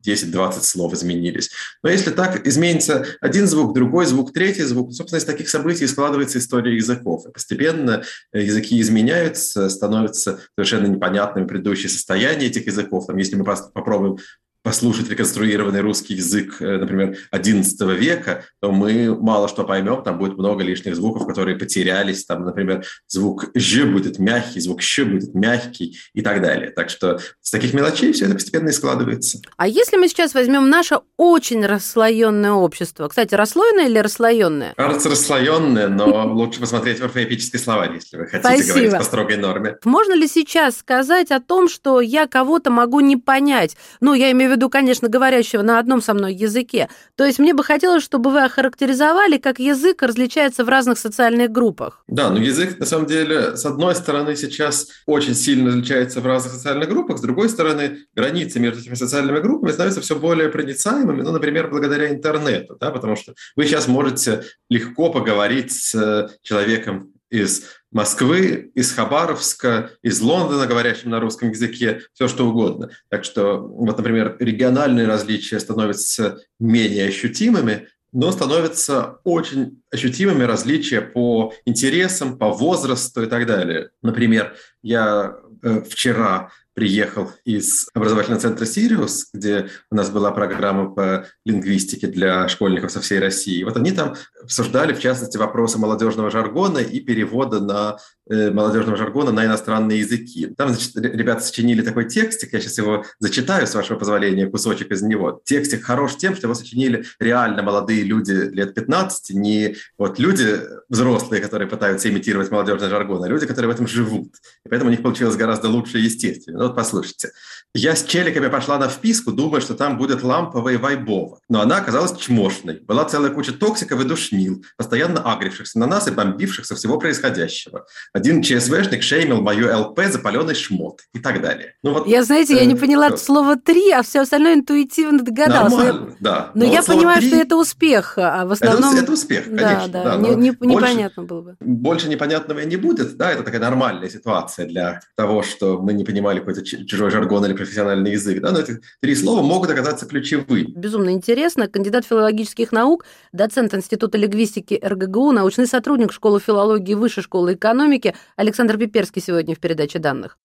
10-20 0.06 0.62
слов 0.62 0.94
изменились. 0.94 1.50
Но 1.82 1.90
если 1.90 2.10
так 2.10 2.46
изменится 2.46 3.06
один 3.20 3.46
звук, 3.46 3.74
другой 3.74 4.06
звук, 4.06 4.32
третий 4.32 4.62
звук, 4.62 4.92
собственно, 4.92 5.18
из 5.18 5.24
таких 5.24 5.48
событий 5.48 5.86
складывается 5.86 6.38
история 6.38 6.74
языков. 6.74 7.26
И 7.26 7.32
постепенно 7.32 8.02
э, 8.32 8.42
языки 8.42 8.80
изменяются, 8.80 9.68
становятся 9.68 10.40
совершенно 10.54 10.86
непонятными 10.86 11.46
предыдущие 11.46 11.90
состояния 11.90 12.46
этих 12.46 12.66
языков. 12.66 13.06
Там, 13.06 13.16
если 13.16 13.36
мы 13.36 13.44
попробуем 13.44 14.18
послушать 14.62 15.08
реконструированный 15.08 15.80
русский 15.80 16.14
язык, 16.14 16.60
э, 16.60 16.76
например, 16.76 17.16
XI 17.32 17.96
века, 17.96 18.44
то 18.60 18.70
мы 18.70 19.16
мало 19.18 19.48
что 19.48 19.64
поймем, 19.64 20.02
там 20.02 20.18
будет 20.18 20.36
много 20.36 20.62
лишних 20.62 20.96
звуков, 20.96 21.26
которые 21.26 21.56
потерялись, 21.56 22.24
там, 22.26 22.44
например, 22.44 22.84
звук 23.08 23.50
«ж» 23.54 23.84
будет 23.84 24.18
мягкий, 24.18 24.60
звук 24.60 24.82
«щ» 24.82 25.04
будет 25.04 25.34
мягкий 25.34 25.98
и 26.12 26.20
так 26.20 26.42
далее. 26.42 26.70
Так 26.70 26.90
что 26.90 27.18
с 27.40 27.50
таких 27.50 27.72
мелочей 27.72 28.12
все 28.12 28.26
это 28.26 28.34
постепенно 28.34 28.68
и 28.68 28.72
складывается. 28.72 29.40
А 29.56 29.66
если 29.66 29.96
мы 29.96 30.08
сейчас 30.08 30.34
возьмем 30.34 30.68
наше 30.68 31.00
очень 31.16 31.64
расслоенное 31.64 32.52
общество, 32.52 33.08
кстати, 33.08 33.34
расслоенное 33.34 33.88
или 33.88 33.98
расслоенное? 33.98 34.74
Кажется, 34.76 35.08
расслоенное, 35.08 35.88
но 35.88 36.26
лучше 36.34 36.60
посмотреть 36.60 37.00
в 37.00 37.04
орфоэпический 37.04 37.58
словарь, 37.58 37.94
если 37.94 38.18
вы 38.18 38.26
хотите 38.26 38.40
Спасибо. 38.40 38.68
говорить 38.68 38.98
по 38.98 39.04
строгой 39.04 39.36
норме. 39.38 39.76
Можно 39.84 40.14
ли 40.14 40.28
сейчас 40.28 40.78
сказать 40.78 41.30
о 41.30 41.40
том, 41.40 41.68
что 41.68 42.00
я 42.00 42.26
кого-то 42.26 42.70
могу 42.70 43.00
не 43.00 43.16
понять? 43.16 43.76
Ну, 44.00 44.14
я 44.14 44.30
имею 44.32 44.49
в 44.50 44.56
виду, 44.56 44.68
конечно, 44.68 45.08
говорящего 45.08 45.62
на 45.62 45.78
одном 45.78 46.02
со 46.02 46.14
мной 46.14 46.34
языке. 46.34 46.88
То 47.16 47.24
есть 47.24 47.38
мне 47.38 47.54
бы 47.54 47.64
хотелось, 47.64 48.02
чтобы 48.02 48.30
вы 48.30 48.42
охарактеризовали, 48.44 49.38
как 49.38 49.58
язык 49.58 50.02
различается 50.02 50.64
в 50.64 50.68
разных 50.68 50.98
социальных 50.98 51.50
группах. 51.50 52.04
Да, 52.08 52.30
но 52.30 52.38
язык, 52.38 52.78
на 52.78 52.86
самом 52.86 53.06
деле, 53.06 53.56
с 53.56 53.64
одной 53.64 53.94
стороны, 53.94 54.36
сейчас 54.36 54.88
очень 55.06 55.34
сильно 55.34 55.68
различается 55.68 56.20
в 56.20 56.26
разных 56.26 56.54
социальных 56.54 56.88
группах, 56.88 57.18
с 57.18 57.20
другой 57.20 57.48
стороны, 57.48 57.98
границы 58.14 58.60
между 58.60 58.80
этими 58.80 58.94
социальными 58.94 59.40
группами 59.40 59.70
становятся 59.72 60.00
все 60.00 60.16
более 60.16 60.48
проницаемыми, 60.48 61.22
ну, 61.22 61.32
например, 61.32 61.68
благодаря 61.68 62.10
интернету, 62.10 62.76
да, 62.80 62.90
потому 62.90 63.16
что 63.16 63.34
вы 63.56 63.66
сейчас 63.66 63.88
можете 63.88 64.42
легко 64.68 65.10
поговорить 65.10 65.72
с 65.72 66.30
человеком 66.42 67.12
из 67.30 67.64
Москвы, 67.92 68.70
из 68.74 68.92
Хабаровска, 68.92 69.92
из 70.02 70.20
Лондона, 70.20 70.66
говорящим 70.66 71.10
на 71.10 71.20
русском 71.20 71.50
языке, 71.50 72.02
все 72.12 72.28
что 72.28 72.48
угодно. 72.48 72.90
Так 73.08 73.24
что, 73.24 73.58
вот, 73.58 73.96
например, 73.96 74.36
региональные 74.38 75.06
различия 75.06 75.58
становятся 75.58 76.40
менее 76.58 77.08
ощутимыми, 77.08 77.88
но 78.12 78.32
становятся 78.32 79.18
очень 79.24 79.82
ощутимыми 79.92 80.42
различия 80.42 81.00
по 81.00 81.52
интересам, 81.64 82.38
по 82.38 82.50
возрасту 82.50 83.22
и 83.22 83.26
так 83.26 83.46
далее. 83.46 83.90
Например, 84.02 84.56
я 84.82 85.36
э, 85.62 85.82
вчера 85.82 86.50
приехал 86.80 87.30
из 87.44 87.88
образовательного 87.92 88.40
центра 88.40 88.64
«Сириус», 88.64 89.28
где 89.34 89.68
у 89.90 89.96
нас 89.96 90.08
была 90.08 90.30
программа 90.30 90.88
по 90.88 91.26
лингвистике 91.44 92.06
для 92.06 92.48
школьников 92.48 92.90
со 92.90 93.02
всей 93.02 93.18
России. 93.18 93.62
Вот 93.64 93.76
они 93.76 93.92
там 93.92 94.14
обсуждали, 94.42 94.94
в 94.94 94.98
частности, 94.98 95.36
вопросы 95.36 95.76
молодежного 95.76 96.30
жаргона 96.30 96.78
и 96.78 97.00
перевода 97.00 97.60
на 97.60 97.98
молодежного 98.30 98.96
жаргона 98.96 99.32
на 99.32 99.44
иностранные 99.44 99.98
языки. 99.98 100.46
Там, 100.56 100.70
значит, 100.70 100.96
ребята 100.96 101.42
сочинили 101.42 101.82
такой 101.82 102.08
текстик, 102.08 102.52
я 102.52 102.60
сейчас 102.60 102.78
его 102.78 103.04
зачитаю, 103.18 103.66
с 103.66 103.74
вашего 103.74 103.98
позволения, 103.98 104.46
кусочек 104.46 104.92
из 104.92 105.02
него. 105.02 105.42
Текстик 105.44 105.84
хорош 105.84 106.16
тем, 106.16 106.36
что 106.36 106.46
его 106.46 106.54
сочинили 106.54 107.04
реально 107.18 107.62
молодые 107.62 108.04
люди 108.04 108.32
лет 108.32 108.74
15, 108.74 109.30
не 109.30 109.76
вот 109.98 110.18
люди 110.18 110.60
взрослые, 110.88 111.42
которые 111.42 111.68
пытаются 111.68 112.08
имитировать 112.08 112.50
молодежный 112.50 112.88
жаргон, 112.88 113.24
а 113.24 113.28
люди, 113.28 113.46
которые 113.46 113.70
в 113.70 113.74
этом 113.74 113.86
живут. 113.86 114.34
И 114.64 114.68
поэтому 114.68 114.90
у 114.90 114.92
них 114.92 115.02
получилось 115.02 115.36
гораздо 115.36 115.68
лучше 115.68 115.98
и 115.98 116.02
естественно. 116.02 116.58
Ну, 116.58 116.66
вот 116.66 116.76
послушайте. 116.76 117.30
Я 117.72 117.94
с 117.94 118.02
челиками 118.02 118.48
пошла 118.48 118.78
на 118.78 118.88
вписку, 118.88 119.30
думая, 119.30 119.60
что 119.60 119.74
там 119.74 119.96
будет 119.96 120.24
ламповая 120.24 120.74
и 120.74 120.76
вайбова. 120.76 121.38
Но 121.48 121.60
она 121.60 121.76
оказалась 121.76 122.18
чмошной. 122.18 122.80
Была 122.80 123.04
целая 123.04 123.30
куча 123.30 123.52
токсиков 123.52 124.00
и 124.00 124.04
душнил, 124.04 124.64
постоянно 124.76 125.22
агрившихся 125.22 125.78
на 125.78 125.86
нас 125.86 126.08
и 126.08 126.10
бомбивших 126.10 126.66
со 126.66 126.74
всего 126.74 126.98
происходящего. 126.98 127.86
Один 128.20 128.42
ЧСВшник 128.42 129.02
шеймил 129.02 129.40
мою 129.40 129.74
ЛП 129.74 129.98
за 130.10 130.18
паленый 130.18 130.54
шмот 130.54 131.00
и 131.14 131.18
так 131.18 131.40
далее. 131.40 131.74
Ну, 131.82 131.94
вот, 131.94 132.06
я, 132.06 132.22
знаете, 132.22 132.52
э, 132.54 132.58
я 132.58 132.64
не 132.66 132.74
поняла 132.74 133.08
э, 133.08 133.16
слово 133.16 133.56
«три», 133.56 133.90
а 133.92 134.02
все 134.02 134.20
остальное 134.20 134.56
интуитивно 134.56 135.22
догадалась. 135.22 135.72
Нормально, 135.72 136.16
да. 136.20 136.50
Но, 136.54 136.66
но 136.66 136.70
я 136.70 136.82
понимаю, 136.82 137.18
3... 137.20 137.28
что 137.28 137.36
это 137.38 137.56
успех, 137.56 138.14
а 138.18 138.44
в 138.44 138.52
основном... 138.52 138.92
Это, 138.92 139.04
это 139.04 139.12
успех, 139.12 139.44
конечно. 139.44 139.88
Да, 139.88 140.04
да, 140.04 140.16
да 140.16 140.18
не, 140.18 140.36
не, 140.36 140.50
больше, 140.50 140.90
непонятно 140.90 141.22
было 141.22 141.40
бы. 141.40 141.56
Больше 141.60 142.08
непонятного 142.10 142.58
и 142.58 142.66
не 142.66 142.76
будет, 142.76 143.16
да, 143.16 143.32
это 143.32 143.42
такая 143.42 143.60
нормальная 143.60 144.10
ситуация 144.10 144.66
для 144.66 145.00
того, 145.16 145.42
что 145.42 145.78
мы 145.78 145.94
не 145.94 146.04
понимали 146.04 146.40
какой-то 146.40 146.62
чужой 146.62 147.10
жаргон 147.10 147.46
или 147.46 147.54
профессиональный 147.54 148.12
язык. 148.12 148.42
Да? 148.42 148.52
Но 148.52 148.58
эти 148.58 148.80
три 149.00 149.14
слова 149.14 149.40
могут 149.40 149.70
оказаться 149.70 150.04
ключевыми. 150.04 150.72
Безумно 150.76 151.10
интересно. 151.10 151.68
Кандидат 151.68 152.04
филологических 152.04 152.70
наук, 152.70 153.06
доцент 153.32 153.72
Института 153.72 154.18
лингвистики 154.18 154.78
РГГУ, 154.82 155.32
научный 155.32 155.66
сотрудник 155.66 156.12
школы 156.12 156.38
филологии 156.38 156.92
Высшей 156.92 157.22
школы 157.22 157.54
экономики 157.54 158.09
Александр 158.36 158.78
Пиперский 158.78 159.22
сегодня 159.22 159.54
в 159.54 159.58
передаче 159.58 159.98
данных. 159.98 160.38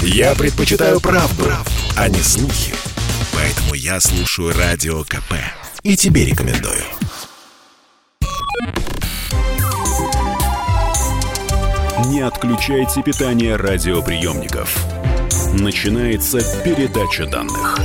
Я 0.00 0.34
предпочитаю 0.34 1.00
правду, 1.00 1.44
правду, 1.44 1.70
а 1.96 2.08
не 2.08 2.20
слухи. 2.20 2.74
Поэтому 3.34 3.74
я 3.74 4.00
слушаю 4.00 4.52
Радио 4.56 5.02
КП. 5.04 5.34
И 5.82 5.96
тебе 5.96 6.24
рекомендую. 6.24 6.82
Не 12.06 12.20
отключайте 12.20 13.02
питание 13.02 13.56
радиоприемников. 13.56 14.76
Начинается 15.52 16.38
передача 16.62 17.26
данных. 17.26 17.76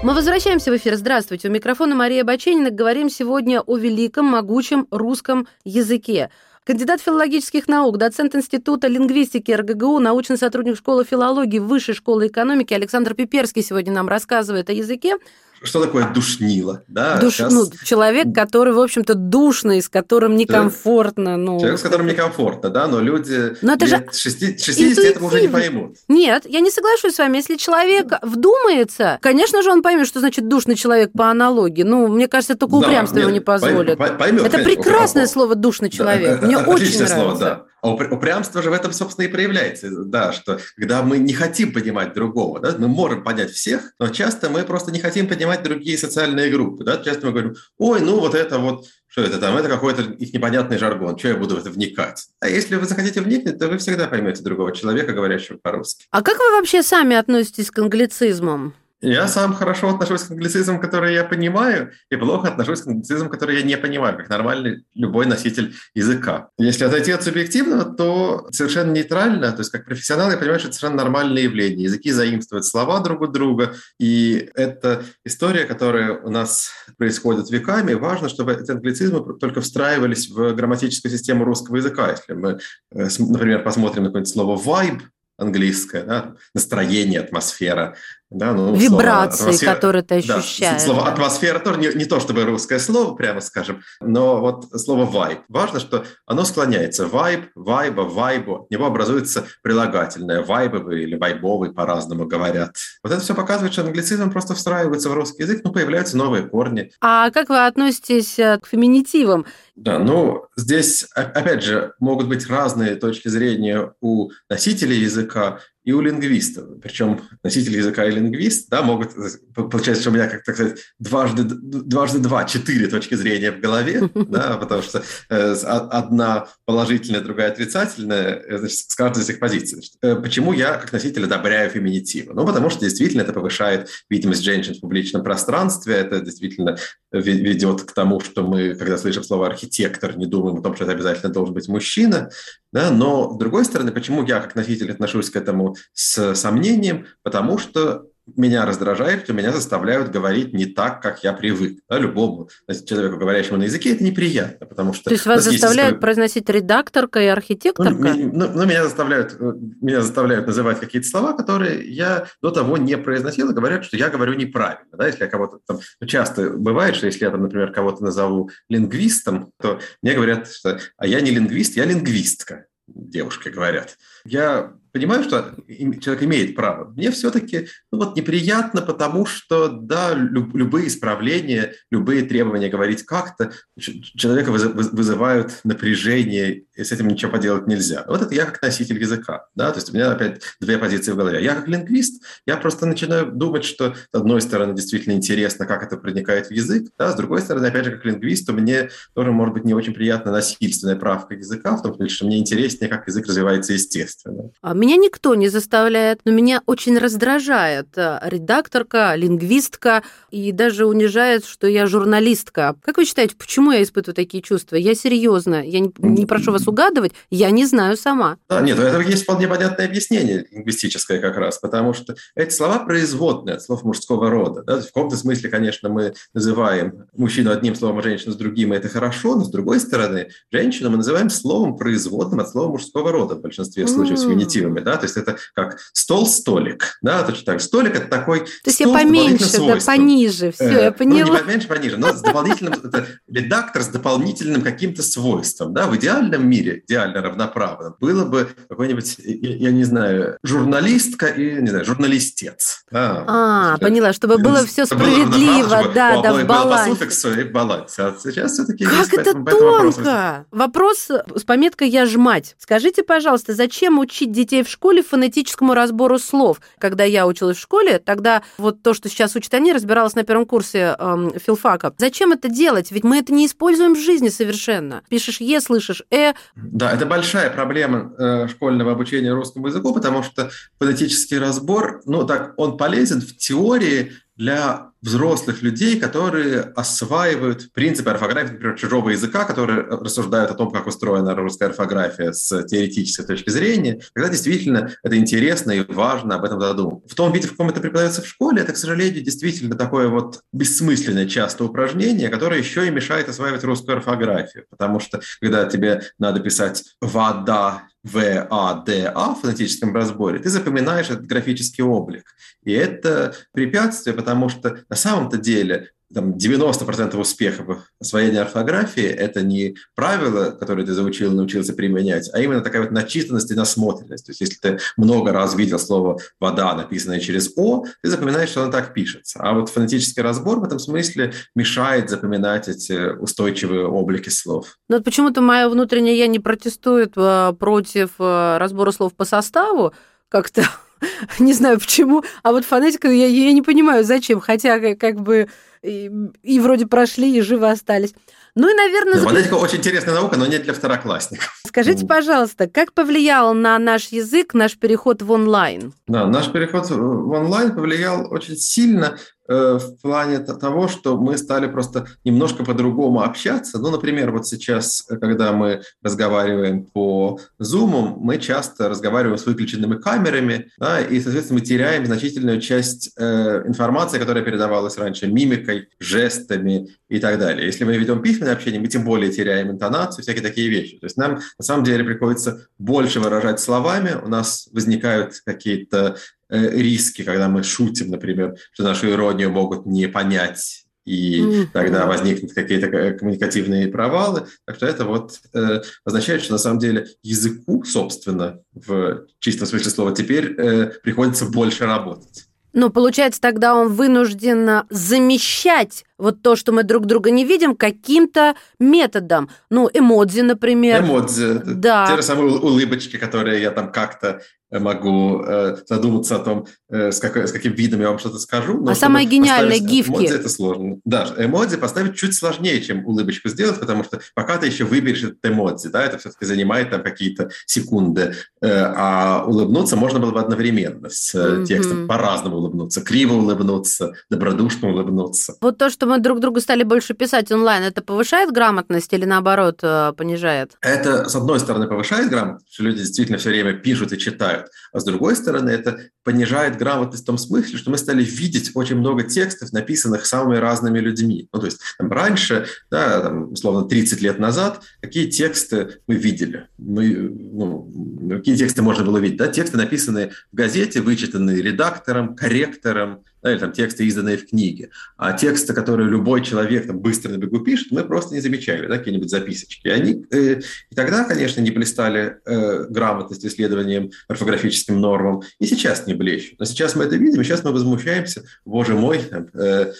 Мы 0.00 0.14
возвращаемся 0.14 0.70
в 0.70 0.76
эфир. 0.76 0.94
Здравствуйте. 0.94 1.48
У 1.48 1.50
микрофона 1.50 1.96
Мария 1.96 2.22
Баченина. 2.22 2.70
Говорим 2.70 3.10
сегодня 3.10 3.60
о 3.60 3.76
великом, 3.76 4.26
могучем 4.26 4.86
русском 4.92 5.48
языке. 5.64 6.30
Кандидат 6.62 7.00
филологических 7.00 7.66
наук, 7.66 7.98
доцент 7.98 8.36
Института 8.36 8.86
лингвистики 8.86 9.50
РГГУ, 9.50 9.98
научный 9.98 10.36
сотрудник 10.36 10.76
школы 10.76 11.04
филологии 11.04 11.58
Высшей 11.58 11.94
школы 11.94 12.28
экономики 12.28 12.72
Александр 12.74 13.14
Пиперский 13.14 13.62
сегодня 13.62 13.92
нам 13.92 14.06
рассказывает 14.08 14.70
о 14.70 14.72
языке 14.72 15.16
что 15.62 15.82
такое 15.82 16.08
душнило? 16.12 16.82
Да, 16.88 17.18
Душ, 17.18 17.34
сейчас... 17.34 17.52
ну, 17.52 17.66
человек, 17.84 18.34
который, 18.34 18.72
в 18.72 18.80
общем-то, 18.80 19.14
душный, 19.14 19.82
с 19.82 19.88
которым 19.88 20.36
некомфортно. 20.36 21.36
Ну... 21.36 21.58
Человек, 21.58 21.78
с 21.78 21.82
которым 21.82 22.06
некомфортно, 22.06 22.70
да, 22.70 22.86
но 22.86 23.00
люди 23.00 23.56
но 23.62 23.74
это 23.74 23.86
лет 23.86 24.14
же 24.14 24.20
60, 24.20 24.60
60 24.60 25.04
этого 25.04 25.26
уже 25.26 25.40
не 25.40 25.48
поймут. 25.48 25.96
Нет, 26.08 26.44
я 26.46 26.60
не 26.60 26.70
соглашусь 26.70 27.14
с 27.14 27.18
вами. 27.18 27.38
Если 27.38 27.56
человек 27.56 28.12
вдумается, 28.22 29.18
конечно 29.20 29.62
же, 29.62 29.70
он 29.70 29.82
поймет, 29.82 30.06
что 30.06 30.20
значит 30.20 30.48
душный 30.48 30.76
человек 30.76 31.10
по 31.12 31.30
аналогии. 31.30 31.82
Ну, 31.82 32.08
мне 32.08 32.28
кажется, 32.28 32.56
только 32.56 32.74
упрямство 32.74 33.16
да, 33.16 33.20
его 33.22 33.30
не 33.30 33.40
позволит. 33.40 33.98
Поймет, 33.98 34.46
это 34.46 34.58
конечно, 34.58 34.64
прекрасное 34.64 35.26
слово 35.26 35.54
«душный 35.54 35.90
человек». 35.90 36.40
Да, 36.40 36.46
Мне 36.46 36.58
очень 36.58 36.94
нравится. 36.94 37.06
Слово, 37.06 37.38
да. 37.38 37.64
А 37.82 37.90
упрямство 37.90 38.62
же 38.62 38.70
в 38.70 38.72
этом, 38.72 38.92
собственно, 38.92 39.26
и 39.26 39.28
проявляется, 39.28 39.88
да, 40.04 40.32
что 40.32 40.58
когда 40.76 41.02
мы 41.02 41.18
не 41.18 41.32
хотим 41.32 41.72
понимать 41.72 42.12
другого, 42.12 42.60
да, 42.60 42.74
мы 42.76 42.88
можем 42.88 43.22
понять 43.22 43.50
всех, 43.52 43.92
но 43.98 44.08
часто 44.08 44.50
мы 44.50 44.64
просто 44.64 44.90
не 44.90 45.00
хотим 45.00 45.28
понимать 45.28 45.62
другие 45.62 45.96
социальные 45.96 46.50
группы, 46.50 46.84
да, 46.84 46.98
часто 46.98 47.26
мы 47.26 47.32
говорим, 47.32 47.54
ой, 47.78 48.00
ну 48.00 48.18
вот 48.18 48.34
это 48.34 48.58
вот, 48.58 48.86
что 49.06 49.22
это 49.22 49.38
там, 49.38 49.56
это 49.56 49.68
какой-то 49.68 50.02
их 50.02 50.32
непонятный 50.32 50.78
жаргон, 50.78 51.18
что 51.18 51.28
я 51.28 51.36
буду 51.36 51.56
в 51.56 51.58
это 51.58 51.70
вникать. 51.70 52.28
А 52.40 52.48
если 52.48 52.76
вы 52.76 52.86
захотите 52.86 53.20
вникнуть, 53.20 53.58
то 53.58 53.68
вы 53.68 53.78
всегда 53.78 54.08
поймете 54.08 54.42
другого 54.42 54.72
человека, 54.72 55.12
говорящего 55.12 55.58
по-русски. 55.58 56.06
А 56.10 56.22
как 56.22 56.38
вы 56.38 56.50
вообще 56.52 56.82
сами 56.82 57.16
относитесь 57.16 57.70
к 57.70 57.78
англицизмам? 57.78 58.74
Я 59.00 59.28
сам 59.28 59.54
хорошо 59.54 59.90
отношусь 59.90 60.22
к 60.22 60.32
англицизмам, 60.32 60.80
которые 60.80 61.14
я 61.14 61.22
понимаю, 61.22 61.92
и 62.10 62.16
плохо 62.16 62.48
отношусь 62.48 62.82
к 62.82 62.88
англицизмам, 62.88 63.28
которые 63.28 63.60
я 63.60 63.64
не 63.64 63.76
понимаю, 63.76 64.16
как 64.16 64.28
нормальный 64.28 64.84
любой 64.94 65.26
носитель 65.26 65.76
языка. 65.94 66.48
Если 66.58 66.84
отойти 66.84 67.12
от 67.12 67.22
субъективного, 67.22 67.84
то 67.84 68.48
совершенно 68.50 68.90
нейтрально, 68.90 69.52
то 69.52 69.60
есть 69.60 69.70
как 69.70 69.84
профессионал 69.84 70.32
я 70.32 70.36
понимаю, 70.36 70.58
что 70.58 70.68
это 70.68 70.76
совершенно 70.76 71.04
нормальное 71.04 71.42
явление. 71.42 71.84
Языки 71.84 72.10
заимствуют 72.10 72.64
слова 72.64 72.98
друг 72.98 73.20
у 73.20 73.26
друга, 73.28 73.74
и 74.00 74.50
это 74.54 75.04
история, 75.24 75.64
которая 75.64 76.14
у 76.18 76.30
нас 76.30 76.70
происходит 76.96 77.50
веками. 77.50 77.92
важно, 77.94 78.28
чтобы 78.28 78.54
эти 78.54 78.72
англицизмы 78.72 79.38
только 79.38 79.60
встраивались 79.60 80.28
в 80.28 80.54
грамматическую 80.54 81.12
систему 81.12 81.44
русского 81.44 81.76
языка. 81.76 82.10
Если 82.10 82.32
мы, 82.32 82.58
э, 82.92 83.08
например, 83.18 83.62
посмотрим 83.62 84.02
на 84.02 84.08
какое-нибудь 84.08 84.32
слово 84.32 84.56
«vibe», 84.60 85.02
английское, 85.38 86.02
да, 86.02 86.34
настроение, 86.52 87.20
атмосфера, 87.20 87.96
да, 88.30 88.52
ну, 88.52 88.74
Вибрации, 88.74 89.52
слово, 89.52 89.74
которые 89.74 90.02
ты 90.02 90.16
ощущаешь. 90.16 90.58
Да, 90.58 90.78
слово 90.78 91.08
атмосфера 91.08 91.58
тоже 91.60 91.80
не, 91.80 91.88
не 91.94 92.04
то 92.04 92.20
чтобы 92.20 92.44
русское 92.44 92.78
слово, 92.78 93.14
прямо 93.14 93.40
скажем, 93.40 93.80
но 94.02 94.40
вот 94.40 94.66
слово 94.78 95.06
вайб. 95.06 95.40
Важно, 95.48 95.80
что 95.80 96.04
оно 96.26 96.44
склоняется. 96.44 97.06
Вайб, 97.06 97.46
вайба, 97.54 98.02
вайбу. 98.02 98.64
От 98.64 98.70
него 98.70 98.84
образуется 98.84 99.46
прилагательное. 99.62 100.42
Вайбовый 100.42 101.04
или 101.04 101.16
вайбовый 101.16 101.72
по-разному 101.72 102.26
говорят. 102.26 102.76
Вот 103.02 103.12
это 103.12 103.22
все 103.22 103.34
показывает, 103.34 103.72
что 103.72 103.82
англицизм 103.82 104.30
просто 104.30 104.54
встраивается 104.54 105.08
в 105.08 105.14
русский 105.14 105.44
язык, 105.44 105.62
ну, 105.64 105.72
появляются 105.72 106.18
новые 106.18 106.42
корни. 106.42 106.90
А 107.00 107.30
как 107.30 107.48
вы 107.48 107.64
относитесь 107.64 108.38
э, 108.38 108.58
к 108.58 108.66
феминитивам? 108.66 109.46
Да, 109.74 109.98
ну, 110.00 110.46
здесь, 110.56 111.06
опять 111.14 111.62
же, 111.62 111.94
могут 112.00 112.26
быть 112.26 112.48
разные 112.50 112.96
точки 112.96 113.28
зрения 113.28 113.92
у 114.00 114.30
носителей 114.50 114.98
языка 114.98 115.60
и 115.84 115.92
у 115.92 116.00
лингвистов. 116.00 116.80
Причем 116.82 117.22
носитель 117.42 117.76
языка 117.76 118.04
и 118.04 118.10
лингвист 118.10 118.68
да, 118.68 118.82
могут... 118.82 119.10
Получается, 119.54 120.02
что 120.02 120.10
у 120.10 120.14
меня, 120.14 120.28
как 120.28 120.44
так 120.44 120.54
сказать, 120.54 120.78
дважды, 120.98 121.44
дважды 121.44 122.18
два, 122.18 122.44
четыре 122.44 122.88
точки 122.88 123.14
зрения 123.14 123.52
в 123.52 123.60
голове, 123.60 124.10
да, 124.14 124.58
потому 124.58 124.82
что 124.82 125.02
э, 125.30 125.52
одна 125.62 126.48
положительная, 126.66 127.20
другая 127.20 127.50
отрицательная 127.50 128.34
э, 128.34 128.58
значит, 128.58 128.78
с 128.78 128.94
каждой 128.94 129.22
из 129.22 129.30
этих 129.30 129.40
позиций. 129.40 129.82
Э, 130.02 130.16
почему 130.16 130.52
я, 130.52 130.74
как 130.74 130.92
носитель, 130.92 131.24
одобряю 131.24 131.70
феминитивы? 131.70 132.34
Ну, 132.34 132.44
потому 132.44 132.70
что 132.70 132.80
действительно 132.80 133.22
это 133.22 133.32
повышает 133.32 133.88
видимость 134.10 134.42
женщин 134.42 134.74
в 134.74 134.80
публичном 134.80 135.22
пространстве, 135.22 135.94
это 135.94 136.20
действительно 136.20 136.76
ведет 137.12 137.82
к 137.82 137.92
тому, 137.92 138.20
что 138.20 138.42
мы, 138.42 138.74
когда 138.74 138.98
слышим 138.98 139.24
слово 139.24 139.46
«архитектор», 139.46 140.16
не 140.18 140.26
думаем 140.26 140.58
о 140.58 140.62
том, 140.62 140.74
что 140.74 140.84
это 140.84 140.92
обязательно 140.92 141.32
должен 141.32 141.54
быть 141.54 141.68
мужчина, 141.68 142.30
да, 142.72 142.90
но, 142.90 143.32
с 143.32 143.38
другой 143.38 143.64
стороны, 143.64 143.92
почему 143.92 144.24
я, 144.24 144.40
как 144.40 144.54
носитель, 144.54 144.92
отношусь 144.92 145.30
к 145.30 145.36
этому 145.36 145.76
с 145.92 146.34
сомнением? 146.34 147.06
Потому 147.22 147.58
что 147.58 148.06
меня 148.36 148.64
раздражает, 148.64 149.24
что 149.24 149.32
меня 149.32 149.52
заставляют 149.52 150.10
говорить 150.10 150.52
не 150.52 150.66
так, 150.66 151.02
как 151.02 151.22
я 151.24 151.32
привык. 151.32 151.80
Да, 151.88 151.98
любому 151.98 152.48
человеку, 152.86 153.16
говорящему 153.16 153.58
на 153.58 153.64
языке, 153.64 153.94
это 153.94 154.04
неприятно, 154.04 154.66
потому 154.66 154.92
что... 154.92 155.04
То 155.04 155.12
есть 155.12 155.26
вас 155.26 155.44
заставляют 155.44 155.92
есть... 155.92 156.00
произносить 156.00 156.48
редакторка 156.48 157.20
и 157.20 157.26
архитекторка? 157.26 157.92
Ну, 157.92 158.30
ну, 158.32 158.50
ну, 158.54 158.66
меня, 158.66 158.84
заставляют, 158.84 159.36
э, 159.38 159.52
меня 159.80 160.00
заставляют 160.02 160.46
называть 160.46 160.80
какие-то 160.80 161.08
слова, 161.08 161.32
которые 161.32 161.88
я 161.90 162.26
до 162.42 162.50
того 162.50 162.76
не 162.76 162.96
произносил, 162.96 163.50
и 163.50 163.54
говорят, 163.54 163.84
что 163.84 163.96
я 163.96 164.08
говорю 164.08 164.34
неправильно. 164.34 164.88
Да, 164.92 165.06
если 165.06 165.24
я 165.24 165.30
кого-то 165.30 165.58
там... 165.66 165.78
Ну, 166.00 166.06
часто 166.06 166.50
бывает, 166.50 166.96
что 166.96 167.06
если 167.06 167.24
я, 167.24 167.30
там, 167.30 167.42
например, 167.42 167.72
кого-то 167.72 168.02
назову 168.02 168.50
лингвистом, 168.68 169.52
то 169.60 169.80
мне 170.02 170.14
говорят, 170.14 170.50
что 170.50 170.80
а 170.96 171.06
я 171.06 171.20
не 171.20 171.30
лингвист, 171.30 171.76
я 171.76 171.84
лингвистка 171.84 172.66
девушки 172.88 173.48
говорят. 173.48 173.96
Я 174.24 174.72
понимаю, 174.98 175.24
что 175.24 175.54
человек 176.00 176.22
имеет 176.24 176.54
право. 176.54 176.90
Мне 176.90 177.10
все-таки 177.10 177.68
ну, 177.90 177.98
вот 177.98 178.16
неприятно, 178.16 178.82
потому 178.82 179.26
что, 179.26 179.68
да, 179.68 180.14
люб, 180.14 180.54
любые 180.54 180.88
исправления, 180.88 181.74
любые 181.90 182.22
требования 182.22 182.68
говорить 182.68 183.04
как-то 183.04 183.52
человека 183.78 184.50
вызывают 184.50 185.60
напряжение, 185.64 186.64
и 186.76 186.84
с 186.84 186.92
этим 186.92 187.08
ничего 187.08 187.32
поделать 187.32 187.66
нельзя. 187.66 188.04
Вот 188.06 188.22
это 188.22 188.34
я 188.34 188.44
как 188.44 188.60
носитель 188.62 189.00
языка. 189.00 189.46
Да? 189.54 189.70
То 189.70 189.78
есть 189.78 189.90
у 189.90 189.94
меня 189.94 190.12
опять 190.12 190.42
две 190.60 190.78
позиции 190.78 191.12
в 191.12 191.16
голове. 191.16 191.42
Я 191.42 191.54
как 191.54 191.68
лингвист, 191.68 192.22
я 192.46 192.56
просто 192.56 192.86
начинаю 192.86 193.30
думать, 193.32 193.64
что 193.64 193.94
с 193.94 194.14
одной 194.14 194.40
стороны 194.40 194.74
действительно 194.74 195.14
интересно, 195.14 195.66
как 195.66 195.82
это 195.82 195.96
проникает 195.96 196.48
в 196.48 196.50
язык, 196.50 196.90
да? 196.98 197.12
с 197.12 197.16
другой 197.16 197.40
стороны, 197.40 197.66
опять 197.66 197.84
же, 197.84 197.92
как 197.92 198.04
лингвист, 198.04 198.48
мне 198.50 198.90
тоже 199.14 199.32
может 199.32 199.54
быть 199.54 199.64
не 199.64 199.74
очень 199.74 199.94
приятна 199.94 200.32
насильственная 200.32 200.96
правка 200.96 201.34
языка, 201.34 201.76
в 201.76 201.82
том 201.82 201.94
смысле, 201.94 202.14
что 202.14 202.26
мне 202.26 202.38
интереснее, 202.38 202.88
как 202.88 203.06
язык 203.06 203.26
развивается 203.26 203.72
естественно. 203.72 204.50
А 204.60 204.74
меня 204.88 204.96
никто 204.96 205.34
не 205.34 205.50
заставляет, 205.50 206.20
но 206.24 206.32
меня 206.32 206.62
очень 206.64 206.96
раздражает 206.96 207.88
э, 207.96 208.20
редакторка, 208.22 209.14
лингвистка 209.16 210.02
и 210.30 210.50
даже 210.50 210.86
унижает, 210.86 211.44
что 211.44 211.66
я 211.66 211.86
журналистка. 211.86 212.74
Как 212.82 212.96
вы 212.96 213.04
считаете, 213.04 213.36
почему 213.36 213.70
я 213.72 213.82
испытываю 213.82 214.14
такие 214.14 214.42
чувства? 214.42 214.76
Я 214.76 214.94
серьезно, 214.94 215.62
я 215.62 215.80
не, 215.80 215.92
не 215.98 216.24
прошу 216.24 216.52
вас 216.52 216.66
угадывать, 216.66 217.12
я 217.28 217.50
не 217.50 217.66
знаю 217.66 217.98
сама. 217.98 218.38
А, 218.48 218.62
нет, 218.62 218.78
у 218.78 218.82
этого 218.82 219.02
есть 219.02 219.24
вполне 219.24 219.46
понятное 219.46 219.84
объяснение 219.84 220.46
лингвистическое 220.50 221.20
как 221.20 221.36
раз, 221.36 221.58
потому 221.58 221.92
что 221.92 222.16
эти 222.34 222.54
слова 222.54 222.78
производные 222.78 223.56
от 223.56 223.62
слов 223.62 223.84
мужского 223.84 224.30
рода. 224.30 224.62
Да? 224.62 224.80
В 224.80 224.86
каком-то 224.86 225.18
смысле, 225.18 225.50
конечно, 225.50 225.90
мы 225.90 226.14
называем 226.32 227.04
мужчину 227.14 227.50
одним 227.50 227.74
словом, 227.74 227.98
а 227.98 228.02
женщину 228.02 228.32
с 228.32 228.36
другим, 228.36 228.72
и 228.72 228.76
это 228.78 228.88
хорошо, 228.88 229.36
но 229.36 229.44
с 229.44 229.50
другой 229.50 229.80
стороны, 229.80 230.30
женщину 230.50 230.88
мы 230.88 230.96
называем 230.96 231.28
словом 231.28 231.76
производным 231.76 232.40
от 232.40 232.48
слова 232.48 232.70
мужского 232.70 233.12
рода 233.12 233.34
в 233.34 233.42
большинстве 233.42 233.86
случаев 233.86 234.18
с 234.18 234.24
феминитивами. 234.68 234.80
Да? 234.80 234.96
То 234.96 235.04
есть 235.04 235.16
это 235.16 235.36
как 235.54 235.78
стол-столик. 235.92 236.98
Да? 237.02 237.22
Точно 237.22 237.44
так. 237.44 237.60
Столик– 237.60 237.94
это 237.96 238.08
такой 238.08 238.40
То 238.40 238.46
есть 238.66 238.80
я 238.80 238.88
поменьше, 238.88 239.58
да, 239.58 239.78
пониже, 239.84 240.52
все, 240.52 240.64
э, 240.64 240.82
я 240.84 240.92
поняла. 240.92 241.26
Ну, 241.26 241.32
не 241.34 241.38
поменьше, 241.40 241.68
пониже, 241.68 241.96
но 241.96 242.12
с 242.12 242.20
дополнительным, 242.20 242.74
это 242.84 243.06
редактор 243.28 243.82
с 243.82 243.88
дополнительным 243.88 244.62
каким-то 244.62 245.02
свойством. 245.02 245.74
Да? 245.74 245.86
В 245.86 245.96
идеальном 245.96 246.48
мире 246.48 246.82
идеально 246.86 247.22
равноправным, 247.22 247.94
было 248.00 248.24
бы 248.24 248.48
какой-нибудь, 248.68 249.16
я, 249.18 249.70
не 249.70 249.84
знаю, 249.84 250.38
журналистка 250.42 251.26
и, 251.26 251.60
не 251.60 251.68
знаю, 251.68 251.84
журналистец. 251.84 252.84
А, 252.92 253.74
а 253.74 253.78
поняла, 253.78 254.12
чтобы 254.12 254.38
было 254.38 254.64
все 254.66 254.86
справедливо, 254.86 255.92
да, 255.94 256.22
да, 256.22 256.34
в 256.34 256.46
балансе. 256.46 256.90
суффиксу 256.90 257.40
и 257.40 257.44
балансе. 257.44 258.02
А 258.02 258.14
сейчас 258.22 258.52
все-таки 258.52 258.84
Как 258.84 259.12
это 259.12 259.32
тонко! 259.32 260.46
Вопрос 260.50 261.08
с 261.08 261.44
пометкой 261.44 261.88
«я 261.88 262.06
ж 262.06 262.16
мать». 262.16 262.54
Скажите, 262.58 263.02
пожалуйста, 263.02 263.54
зачем 263.54 263.98
учить 263.98 264.32
детей 264.32 264.57
в 264.62 264.68
школе 264.68 265.02
фонетическому 265.02 265.74
разбору 265.74 266.18
слов? 266.18 266.60
Когда 266.78 267.04
я 267.04 267.26
училась 267.26 267.56
в 267.56 267.60
школе, 267.60 267.98
тогда 267.98 268.42
вот 268.58 268.82
то, 268.82 268.94
что 268.94 269.08
сейчас 269.08 269.36
учат 269.36 269.54
они, 269.54 269.72
разбиралась 269.72 270.14
на 270.14 270.24
первом 270.24 270.46
курсе 270.46 270.96
эм, 270.98 271.32
филфака. 271.38 271.94
Зачем 271.98 272.32
это 272.32 272.48
делать? 272.48 272.90
Ведь 272.90 273.04
мы 273.04 273.18
это 273.18 273.32
не 273.32 273.46
используем 273.46 273.94
в 273.94 273.98
жизни 274.00 274.28
совершенно. 274.28 275.02
Пишешь 275.08 275.40
«е», 275.40 275.60
слышишь 275.60 276.02
«э», 276.10 276.32
да, 276.56 276.92
это 276.92 277.06
большая 277.06 277.50
проблема 277.50 278.12
э, 278.18 278.48
школьного 278.48 278.92
обучения 278.92 279.32
русскому 279.32 279.68
языку, 279.68 279.94
потому 279.94 280.22
что 280.22 280.50
фонетический 280.78 281.38
разбор, 281.38 282.02
ну 282.04 282.26
так, 282.26 282.54
он 282.56 282.76
полезен 282.76 283.20
в 283.20 283.36
теории 283.36 284.12
для 284.36 284.92
взрослых 285.02 285.62
людей, 285.62 285.98
которые 285.98 286.60
осваивают 286.60 287.72
принципы 287.72 288.10
орфографии, 288.10 288.52
например, 288.52 288.76
чужого 288.76 289.10
языка, 289.10 289.44
которые 289.44 289.82
рассуждают 289.82 290.50
о 290.50 290.54
том, 290.54 290.70
как 290.70 290.86
устроена 290.86 291.34
русская 291.34 291.66
орфография 291.66 292.32
с 292.32 292.64
теоретической 292.64 293.24
точки 293.24 293.50
зрения, 293.50 294.00
тогда 294.14 294.28
действительно 294.28 294.92
это 295.02 295.16
интересно 295.16 295.72
и 295.72 295.84
важно 295.92 296.36
об 296.36 296.44
этом 296.44 296.60
задуматься. 296.60 297.08
В 297.08 297.14
том 297.14 297.32
виде, 297.32 297.46
в 297.46 297.52
каком 297.52 297.70
это 297.70 297.80
преподается 297.80 298.22
в 298.22 298.26
школе, 298.26 298.62
это, 298.62 298.72
к 298.72 298.76
сожалению, 298.76 299.22
действительно 299.22 299.76
такое 299.76 300.08
вот 300.08 300.40
бессмысленное 300.52 301.26
часто 301.26 301.64
упражнение, 301.64 302.28
которое 302.28 302.58
еще 302.58 302.86
и 302.86 302.90
мешает 302.90 303.28
осваивать 303.28 303.64
русскую 303.64 303.96
орфографию, 303.96 304.64
потому 304.70 305.00
что 305.00 305.20
когда 305.40 305.64
тебе 305.64 306.02
надо 306.18 306.40
писать 306.40 306.84
«вода», 307.00 307.84
ВАДА 308.04 309.12
в 309.14 309.34
фонетическом 309.42 309.94
разборе, 309.94 310.38
ты 310.38 310.48
запоминаешь 310.48 311.10
этот 311.10 311.26
графический 311.26 311.82
облик. 311.84 312.34
И 312.64 312.72
это 312.72 313.34
препятствие, 313.52 314.14
потому 314.14 314.48
что 314.48 314.84
на 314.88 314.96
самом-то 314.96 315.38
деле 315.38 315.90
там, 316.12 316.32
90% 316.32 317.16
успеха 317.18 317.64
в 317.64 317.82
освоении 318.00 318.38
орфографии– 318.38 319.04
это 319.04 319.42
не 319.42 319.76
правила, 319.94 320.50
которые 320.52 320.86
ты 320.86 320.92
заучил 320.92 321.32
научился 321.32 321.74
применять, 321.74 322.30
а 322.32 322.40
именно 322.40 322.62
такая 322.62 322.82
вот 322.82 322.90
начитанность 322.90 323.50
и 323.50 323.54
насмотренность. 323.54 324.26
То 324.26 324.30
есть 324.30 324.40
если 324.40 324.56
ты 324.56 324.78
много 324.96 325.32
раз 325.32 325.54
видел 325.54 325.78
слово 325.78 326.18
«вода», 326.40 326.74
написанное 326.74 327.20
через 327.20 327.52
«о», 327.56 327.84
ты 328.02 328.08
запоминаешь, 328.08 328.48
что 328.48 328.62
оно 328.62 328.72
так 328.72 328.94
пишется. 328.94 329.38
А 329.40 329.52
вот 329.52 329.68
фонетический 329.68 330.22
разбор 330.22 330.60
в 330.60 330.64
этом 330.64 330.78
смысле 330.78 331.34
мешает 331.54 332.08
запоминать 332.08 332.68
эти 332.68 333.14
устойчивые 333.16 333.86
облики 333.86 334.30
слов. 334.30 334.78
Но 334.88 335.02
почему-то 335.02 335.42
моя 335.42 335.68
внутренняя 335.68 336.14
«я» 336.14 336.26
не 336.26 336.38
протестует 336.38 337.12
э, 337.16 337.52
против 337.58 338.12
э, 338.18 338.56
разбора 338.58 338.92
слов 338.92 339.14
по 339.14 339.26
составу, 339.26 339.92
как-то 340.30 340.62
не 341.38 341.52
знаю 341.52 341.78
почему, 341.78 342.24
а 342.42 342.52
вот 342.52 342.64
фонетика 342.64 343.08
я, 343.08 343.26
я 343.26 343.52
не 343.52 343.62
понимаю, 343.62 344.04
зачем, 344.04 344.40
хотя 344.40 344.94
как 344.94 345.20
бы 345.20 345.48
и, 345.82 346.10
и 346.42 346.60
вроде 346.60 346.86
прошли, 346.86 347.36
и 347.36 347.40
живы 347.40 347.70
остались. 347.70 348.14
Ну 348.54 348.68
и, 348.68 348.74
наверное... 348.74 349.14
Да, 349.14 349.20
закр... 349.20 349.32
Фонетика 349.32 349.54
очень 349.54 349.78
интересная 349.78 350.14
наука, 350.14 350.36
но 350.36 350.46
не 350.46 350.58
для 350.58 350.72
второклассников. 350.72 351.60
Скажите, 351.66 352.06
пожалуйста, 352.06 352.66
как 352.66 352.92
повлиял 352.92 353.54
на 353.54 353.78
наш 353.78 354.08
язык 354.08 354.54
наш 354.54 354.76
переход 354.76 355.22
в 355.22 355.30
онлайн? 355.30 355.92
Да, 356.08 356.26
наш 356.26 356.50
переход 356.50 356.90
в 356.90 357.30
онлайн 357.30 357.74
повлиял 357.74 358.26
очень 358.32 358.56
сильно 358.56 359.16
Э, 359.16 359.37
в 359.48 359.96
плане 360.02 360.38
того, 360.40 360.88
что 360.88 361.16
мы 361.16 361.36
стали 361.38 361.66
просто 361.66 362.06
немножко 362.24 362.64
по-другому 362.64 363.22
общаться. 363.22 363.78
Ну, 363.78 363.90
например, 363.90 364.30
вот 364.30 364.46
сейчас, 364.46 365.06
когда 365.20 365.52
мы 365.52 365.82
разговариваем 366.02 366.84
по 366.84 367.40
Zoom, 367.60 368.16
мы 368.18 368.38
часто 368.38 368.88
разговариваем 368.88 369.38
с 369.38 369.46
выключенными 369.46 369.96
камерами, 369.96 370.70
да, 370.78 371.00
и, 371.00 371.20
соответственно, 371.20 371.60
мы 371.60 371.66
теряем 371.66 372.06
значительную 372.06 372.60
часть 372.60 373.12
э, 373.16 373.62
информации, 373.66 374.18
которая 374.18 374.44
передавалась 374.44 374.98
раньше 374.98 375.26
мимикой, 375.26 375.88
жестами 375.98 376.88
и 377.08 377.18
так 377.18 377.38
далее. 377.38 377.66
Если 377.66 377.84
мы 377.84 377.96
ведем 377.96 378.22
письменное 378.22 378.52
общение, 378.52 378.80
мы 378.80 378.88
тем 378.88 379.04
более 379.04 379.32
теряем 379.32 379.70
интонацию, 379.70 380.22
всякие 380.22 380.42
такие 380.42 380.68
вещи. 380.68 380.98
То 380.98 381.06
есть 381.06 381.16
нам 381.16 381.40
на 381.58 381.64
самом 381.64 381.84
деле 381.84 382.04
приходится 382.04 382.66
больше 382.78 383.20
выражать 383.20 383.60
словами, 383.60 384.16
у 384.22 384.28
нас 384.28 384.68
возникают 384.72 385.40
какие-то 385.44 385.98
Э, 385.98 386.14
риски, 386.48 387.22
когда 387.22 387.48
мы 387.48 387.62
шутим, 387.62 388.10
например, 388.10 388.56
что 388.72 388.84
нашу 388.84 389.10
иронию 389.10 389.50
могут 389.50 389.86
не 389.86 390.08
понять 390.08 390.84
и 391.08 391.40
mm-hmm. 391.40 391.68
тогда 391.72 392.06
возникнут 392.06 392.52
какие-то 392.52 393.12
коммуникативные 393.14 393.88
провалы. 393.88 394.46
Так 394.66 394.76
что 394.76 394.86
это 394.86 395.04
вот 395.06 395.40
э, 395.54 395.80
означает, 396.04 396.42
что 396.42 396.52
на 396.52 396.58
самом 396.58 396.78
деле 396.78 397.06
языку, 397.22 397.82
собственно, 397.84 398.60
в 398.74 399.24
чистом 399.38 399.66
смысле 399.66 399.90
слова, 399.90 400.14
теперь 400.14 400.54
э, 400.58 400.92
приходится 401.02 401.46
больше 401.46 401.86
работать. 401.86 402.44
Но 402.74 402.90
получается, 402.90 403.40
тогда 403.40 403.74
он 403.74 403.94
вынужден 403.94 404.82
замещать 404.90 406.04
вот 406.18 406.42
то, 406.42 406.54
что 406.54 406.72
мы 406.72 406.82
друг 406.82 407.06
друга 407.06 407.30
не 407.30 407.44
видим, 407.44 407.74
каким-то 407.74 408.54
методом. 408.78 409.48
Ну, 409.70 409.88
эмодзи, 409.92 410.42
например. 410.42 411.02
Эмодзи. 411.02 411.62
Да. 411.64 412.06
Те 412.06 412.16
же 412.16 412.22
самые 412.22 412.54
улыбочки, 412.54 413.16
которые 413.16 413.62
я 413.62 413.70
там 413.70 413.90
как-то 413.90 414.42
могу 414.70 415.42
э, 415.42 415.76
задуматься 415.86 416.36
о 416.36 416.38
том, 416.40 416.66
э, 416.90 417.10
с, 417.10 417.20
какой, 417.20 417.48
с 417.48 417.52
каким 417.52 417.72
видом 417.72 418.00
я 418.00 418.10
вам 418.10 418.18
что-то 418.18 418.38
скажу. 418.38 418.78
Но 418.78 418.90
а 418.90 418.94
самое 418.94 419.26
гениальное 419.26 419.78
гифки. 419.78 420.10
Эмодзи 420.10 420.34
это 420.34 420.48
сложно. 420.48 420.98
Да, 421.04 421.26
эмодзи 421.38 421.76
поставить 421.78 422.16
чуть 422.16 422.34
сложнее, 422.34 422.80
чем 422.82 423.06
улыбочку 423.06 423.48
сделать, 423.48 423.80
потому 423.80 424.04
что 424.04 424.20
пока 424.34 424.58
ты 424.58 424.66
еще 424.66 424.84
выберешь 424.84 425.22
этот 425.22 425.38
эмодзи, 425.42 425.88
да, 425.88 426.04
это 426.04 426.18
все-таки 426.18 426.44
занимает 426.44 426.90
там 426.90 427.02
какие-то 427.02 427.50
секунды. 427.66 428.34
Э, 428.60 428.92
а 428.94 429.44
улыбнуться 429.46 429.96
можно 429.96 430.18
было 430.18 430.32
бы 430.32 430.40
одновременно 430.40 431.08
с 431.08 431.34
mm-hmm. 431.34 431.64
текстом, 431.64 432.06
по-разному 432.06 432.56
улыбнуться, 432.56 433.00
криво 433.00 433.34
улыбнуться, 433.34 434.12
добродушно 434.28 434.88
улыбнуться. 434.90 435.54
Вот 435.60 435.78
то, 435.78 435.88
что 435.88 436.06
мы 436.06 436.18
друг 436.18 436.40
другу 436.40 436.60
стали 436.60 436.82
больше 436.82 437.14
писать 437.14 437.50
онлайн, 437.50 437.84
это 437.84 438.02
повышает 438.02 438.52
грамотность 438.52 439.12
или 439.12 439.24
наоборот 439.24 439.80
понижает? 440.16 440.76
Это, 440.82 441.28
с 441.28 441.34
одной 441.34 441.60
стороны, 441.60 441.86
повышает 441.86 442.28
грамотность, 442.28 442.72
что 442.72 442.82
люди 442.82 442.98
действительно 442.98 443.38
все 443.38 443.50
время 443.50 443.72
пишут 443.72 444.12
и 444.12 444.18
читают, 444.18 444.57
помогают. 444.58 444.70
А 444.92 445.00
с 445.00 445.04
другой 445.04 445.36
стороны, 445.36 445.70
это 445.70 446.00
понижает 446.24 446.76
грамотность 446.76 447.22
в 447.22 447.26
том 447.26 447.38
смысле, 447.38 447.78
что 447.78 447.90
мы 447.90 447.98
стали 447.98 448.22
видеть 448.22 448.72
очень 448.74 448.96
много 448.96 449.22
текстов, 449.22 449.72
написанных 449.72 450.26
самыми 450.26 450.56
разными 450.58 450.98
людьми. 450.98 451.48
Ну, 451.52 451.60
то 451.60 451.66
есть 451.66 451.80
там, 451.98 452.10
раньше, 452.10 452.66
да, 452.90 453.20
там, 453.20 453.52
условно, 453.52 453.88
30 453.88 454.20
лет 454.22 454.38
назад, 454.38 454.82
какие 455.00 455.30
тексты 455.30 456.00
мы 456.06 456.16
видели? 456.16 456.68
Мы, 456.78 457.14
ну, 457.14 457.90
какие 458.30 458.56
тексты 458.56 458.82
можно 458.82 459.04
было 459.04 459.18
видеть? 459.18 459.38
Да? 459.38 459.48
Тексты, 459.48 459.76
написанные 459.76 460.32
в 460.52 460.56
газете, 460.56 461.00
вычитанные 461.00 461.62
редактором, 461.62 462.34
корректором, 462.34 463.24
да, 463.42 463.52
или 463.52 463.58
там 463.58 463.72
тексты, 463.72 464.04
изданные 464.06 464.36
в 464.36 464.46
книге. 464.46 464.90
А 465.16 465.32
тексты, 465.32 465.72
которые 465.72 466.08
любой 466.08 466.42
человек 466.44 466.86
там, 466.86 466.98
быстро 466.98 467.30
на 467.30 467.36
бегу 467.36 467.60
пишет, 467.60 467.88
мы 467.90 468.04
просто 468.04 468.34
не 468.34 468.40
замечали, 468.40 468.86
да, 468.86 468.98
какие-нибудь 468.98 469.30
записочки. 469.30 469.86
И, 469.86 469.90
они, 469.90 470.24
э, 470.30 470.60
и 470.90 470.94
тогда, 470.94 471.24
конечно, 471.24 471.60
не 471.60 471.70
блистали 471.70 472.38
э, 472.44 472.86
грамотностью, 472.88 473.50
исследованием, 473.50 474.10
орфографическим 474.28 475.00
нормам, 475.00 475.42
и 475.58 475.66
сейчас 475.66 476.06
не 476.06 476.14
блещут. 476.14 476.58
Но 476.58 476.64
сейчас 476.64 476.96
мы 476.96 477.04
это 477.04 477.16
видим, 477.16 477.40
и 477.40 477.44
сейчас 477.44 477.64
мы 477.64 477.72
возмущаемся, 477.72 478.44
боже 478.64 478.94
мой, 478.94 479.20
э, 479.54 479.92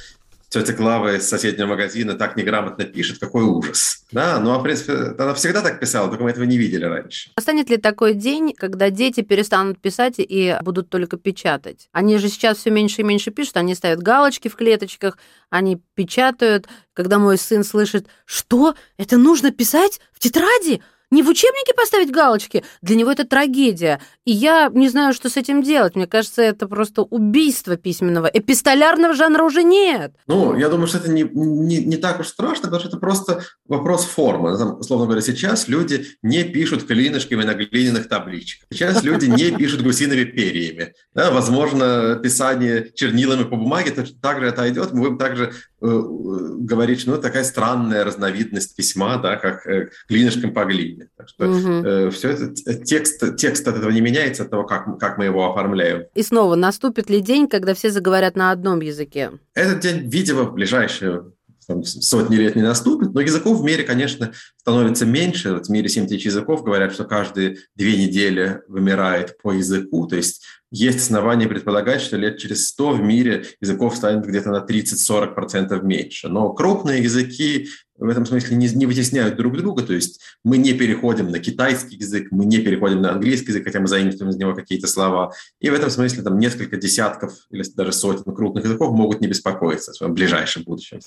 тетя 0.49 0.73
Клава 0.73 1.17
из 1.17 1.29
соседнего 1.29 1.67
магазина 1.69 2.15
так 2.15 2.37
неграмотно 2.37 2.85
пишет, 2.85 3.19
какой 3.19 3.45
ужас. 3.45 4.05
Да, 4.13 4.41
ну, 4.41 4.53
а 4.53 4.59
в 4.59 4.63
принципе, 4.63 4.93
она 5.19 5.35
всегда 5.35 5.61
так 5.63 5.81
писала, 5.81 6.09
только 6.09 6.25
мы 6.25 6.31
этого 6.31 6.45
не 6.45 6.57
видели 6.57 6.85
раньше. 6.85 7.31
Настанет 7.37 7.69
ли 7.71 7.77
такой 7.77 8.15
день, 8.15 8.55
когда 8.55 8.91
дети 8.91 9.21
перестанут 9.21 9.81
писать 9.81 10.15
и 10.19 10.57
будут 10.63 10.89
только 10.89 11.17
печатать? 11.17 11.89
Они 11.93 12.17
же 12.19 12.29
сейчас 12.29 12.59
все 12.59 12.71
меньше 12.71 13.03
и 13.03 13.05
меньше 13.05 13.31
пишут, 13.31 13.59
они 13.59 13.75
ставят 13.75 14.03
галочки 14.03 14.49
в 14.49 14.57
клеточках, 14.57 15.19
они 15.51 15.81
печатают. 15.95 16.67
Когда 16.95 17.19
мой 17.19 17.39
сын 17.39 17.63
слышит, 17.63 18.07
что, 18.25 18.75
это 18.97 19.19
нужно 19.19 19.51
писать 19.53 20.01
в 20.13 20.19
тетради? 20.19 20.83
Не 21.11 21.23
в 21.23 21.29
учебнике 21.29 21.75
поставить 21.75 22.11
галочки, 22.11 22.65
для 22.83 22.97
него 22.97 23.11
это 23.11 23.27
трагедия. 23.27 24.01
И 24.25 24.33
я 24.33 24.71
не 24.73 24.89
знаю, 24.89 25.15
что 25.15 25.31
с 25.31 25.37
этим 25.37 25.63
делать. 25.63 25.97
Мне 25.97 26.07
кажется, 26.07 26.43
это 26.43 26.69
просто 26.69 27.03
убийство 27.03 27.77
письменного. 27.77 28.27
Эпистолярного 28.27 29.15
жанра 29.15 29.43
уже 29.43 29.63
нет. 29.63 30.13
Ну, 30.27 30.57
я 30.57 30.69
думаю, 30.69 30.87
что 30.87 30.99
это 30.99 31.11
не, 31.11 31.23
не, 31.23 31.79
не 31.79 31.97
так 31.97 32.21
уж 32.21 32.29
страшно, 32.29 32.65
потому 32.65 32.81
что 32.81 32.89
это 32.89 32.99
просто 32.99 33.43
вопрос 33.67 34.05
формы. 34.05 34.57
Там, 34.57 34.79
условно 34.79 35.07
говоря, 35.07 35.23
сейчас 35.23 35.69
люди 35.69 36.07
не 36.23 36.45
пишут 36.45 36.85
клинышками 36.85 37.43
на 37.43 37.55
глиняных 37.55 38.09
табличках. 38.09 38.69
Сейчас 38.71 39.03
люди 39.03 39.27
не 39.27 39.51
пишут 39.57 39.83
гусиными 39.83 40.25
перьями. 40.25 40.93
Да, 41.15 41.31
возможно, 41.31 42.21
писание 42.23 42.91
чернилами 42.95 43.45
по 43.45 43.57
бумаге 43.57 43.91
также 43.91 44.47
это 44.47 44.63
отойдет. 44.69 44.93
Мы 44.93 45.01
будем 45.01 45.19
также 45.19 45.53
говорить, 45.81 47.01
что 47.01 47.13
ну, 47.13 47.19
такая 47.19 47.45
странная 47.45 48.05
разновидность 48.05 48.75
письма, 48.75 49.19
да, 49.19 49.37
как 49.37 49.67
э, 49.67 49.91
клинышком 50.09 50.53
по 50.53 50.65
глине. 50.65 51.09
Так 51.17 51.29
что 51.29 51.49
угу. 51.49 51.87
э, 51.87 52.11
все 52.11 52.31
это 52.31 52.53
э, 52.67 52.75
текст, 52.83 53.37
текст 53.37 53.67
от 53.69 53.77
этого 53.77 53.91
не 53.91 54.01
меняется, 54.01 54.43
от 54.43 54.51
того, 54.51 54.65
как, 54.65 54.99
как 54.99 55.19
мы 55.19 55.27
его 55.27 55.49
оформляем. 55.51 56.05
И 56.15 56.23
снова, 56.23 56.57
наступит 56.57 57.09
ли 57.11 57.21
день, 57.21 57.49
когда 57.49 57.75
все 57.75 57.91
заговорят 57.91 58.35
на 58.35 58.51
одном 58.51 58.81
языке? 58.81 59.33
Этот 59.55 59.81
день, 59.81 60.09
видимо, 60.09 60.43
в 60.45 60.55
ближайшие 60.55 61.33
там, 61.69 61.85
сотни 61.85 62.37
лет 62.37 62.57
не 62.57 62.63
наступит, 62.63 63.13
но 63.13 63.21
языков 63.21 63.61
в 63.61 63.63
мире, 63.63 63.85
конечно, 63.85 64.33
становится 64.57 65.05
меньше. 65.05 65.53
Вот 65.53 65.67
в 65.67 65.71
мире 65.71 65.89
7 65.89 66.09
тысяч 66.09 66.25
языков 66.25 66.65
говорят, 66.65 66.95
что 66.95 67.05
каждые 67.05 67.59
две 67.77 67.97
недели 68.03 68.63
вымирает 68.69 69.37
по 69.43 69.53
языку, 69.53 70.07
то 70.07 70.17
есть 70.17 70.43
есть 70.71 70.99
основания 70.99 71.49
предполагать, 71.49 72.01
что 72.01 72.17
лет 72.17 72.39
через 72.39 72.69
100 72.69 72.93
в 72.93 73.01
мире 73.01 73.47
языков 73.61 73.97
станет 73.97 74.27
где-то 74.27 74.51
на 74.51 74.65
30-40% 74.65 75.83
меньше. 75.83 76.29
Но 76.29 76.53
крупные 76.53 77.03
языки 77.03 77.69
в 77.97 78.09
этом 78.09 78.27
смысле 78.27 78.57
не, 78.57 78.69
не 78.69 78.87
вытесняют 78.87 79.37
друг 79.37 79.57
друга, 79.57 79.83
то 79.83 79.93
есть 79.93 80.21
мы 80.45 80.57
не 80.57 80.73
переходим 80.73 81.31
на 81.31 81.41
китайский 81.41 81.97
язык, 81.97 82.29
мы 82.31 82.45
не 82.45 82.59
переходим 82.59 83.03
на 83.03 83.13
английский 83.13 83.49
язык, 83.49 83.65
хотя 83.65 83.81
мы 83.81 83.89
заимствуем 83.89 84.31
из 84.31 84.37
него 84.37 84.55
какие-то 84.55 84.87
слова. 84.87 85.33
И 85.61 85.69
в 85.71 85.75
этом 85.75 85.91
смысле 85.91 86.23
там 86.23 86.39
несколько 86.39 86.77
десятков 86.77 87.33
или 87.51 87.65
даже 87.75 87.93
сотен 87.93 88.35
крупных 88.35 88.65
языков 88.65 88.95
могут 88.95 89.21
не 89.21 89.27
беспокоиться 89.27 89.91
о 89.91 89.95
своем 89.95 90.15
ближайшем 90.15 90.63
будущем. 90.65 91.01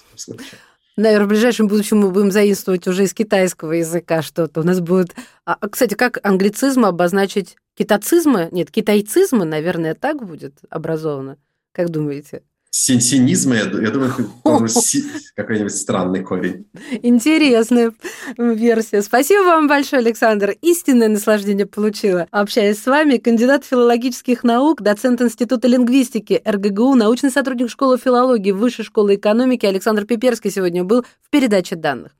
Наверное, 0.97 1.25
в 1.25 1.29
ближайшем 1.29 1.67
будущем 1.67 1.99
мы 1.99 2.11
будем 2.11 2.31
заимствовать 2.31 2.87
уже 2.87 3.03
из 3.03 3.13
китайского 3.13 3.71
языка 3.73 4.21
что-то. 4.21 4.61
У 4.61 4.63
нас 4.63 4.81
будет... 4.81 5.15
А, 5.45 5.57
а 5.59 5.69
кстати, 5.69 5.93
как 5.93 6.19
англицизм 6.23 6.85
обозначить 6.85 7.55
китацизмы? 7.75 8.49
Нет, 8.51 8.71
китайцизмы, 8.71 9.45
наверное, 9.45 9.95
так 9.95 10.25
будет 10.25 10.59
образовано. 10.69 11.37
Как 11.71 11.89
думаете? 11.89 12.43
Синсинизма, 12.73 13.55
я, 13.55 13.63
я 13.63 13.91
думаю, 13.91 14.13
какой-нибудь 15.35 15.75
странный 15.75 16.23
корень. 16.23 16.65
Интересная 17.03 17.91
версия. 18.37 19.01
Спасибо 19.01 19.43
вам 19.43 19.67
большое, 19.67 19.99
Александр. 20.01 20.55
Истинное 20.61 21.09
наслаждение 21.09 21.65
получила. 21.65 22.27
Общаясь 22.31 22.81
с 22.81 22.85
вами, 22.85 23.17
кандидат 23.17 23.65
филологических 23.65 24.45
наук, 24.45 24.81
доцент 24.81 25.21
Института 25.21 25.67
лингвистики 25.67 26.41
РГГУ, 26.45 26.95
научный 26.95 27.29
сотрудник 27.29 27.69
школы 27.69 27.97
филологии 27.97 28.51
Высшей 28.51 28.85
школы 28.85 29.15
экономики 29.15 29.65
Александр 29.65 30.05
Пиперский 30.05 30.49
сегодня 30.49 30.85
был 30.85 31.03
в 31.21 31.29
передаче 31.29 31.75
данных. 31.75 32.13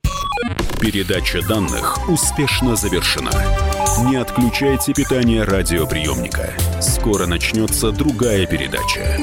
Передача 0.78 1.40
данных 1.48 2.10
успешно 2.10 2.76
завершена. 2.76 3.30
Не 4.06 4.16
отключайте 4.16 4.92
питание 4.92 5.44
радиоприемника. 5.44 6.50
Скоро 6.80 7.26
начнется 7.26 7.90
другая 7.90 8.46
передача. 8.46 9.18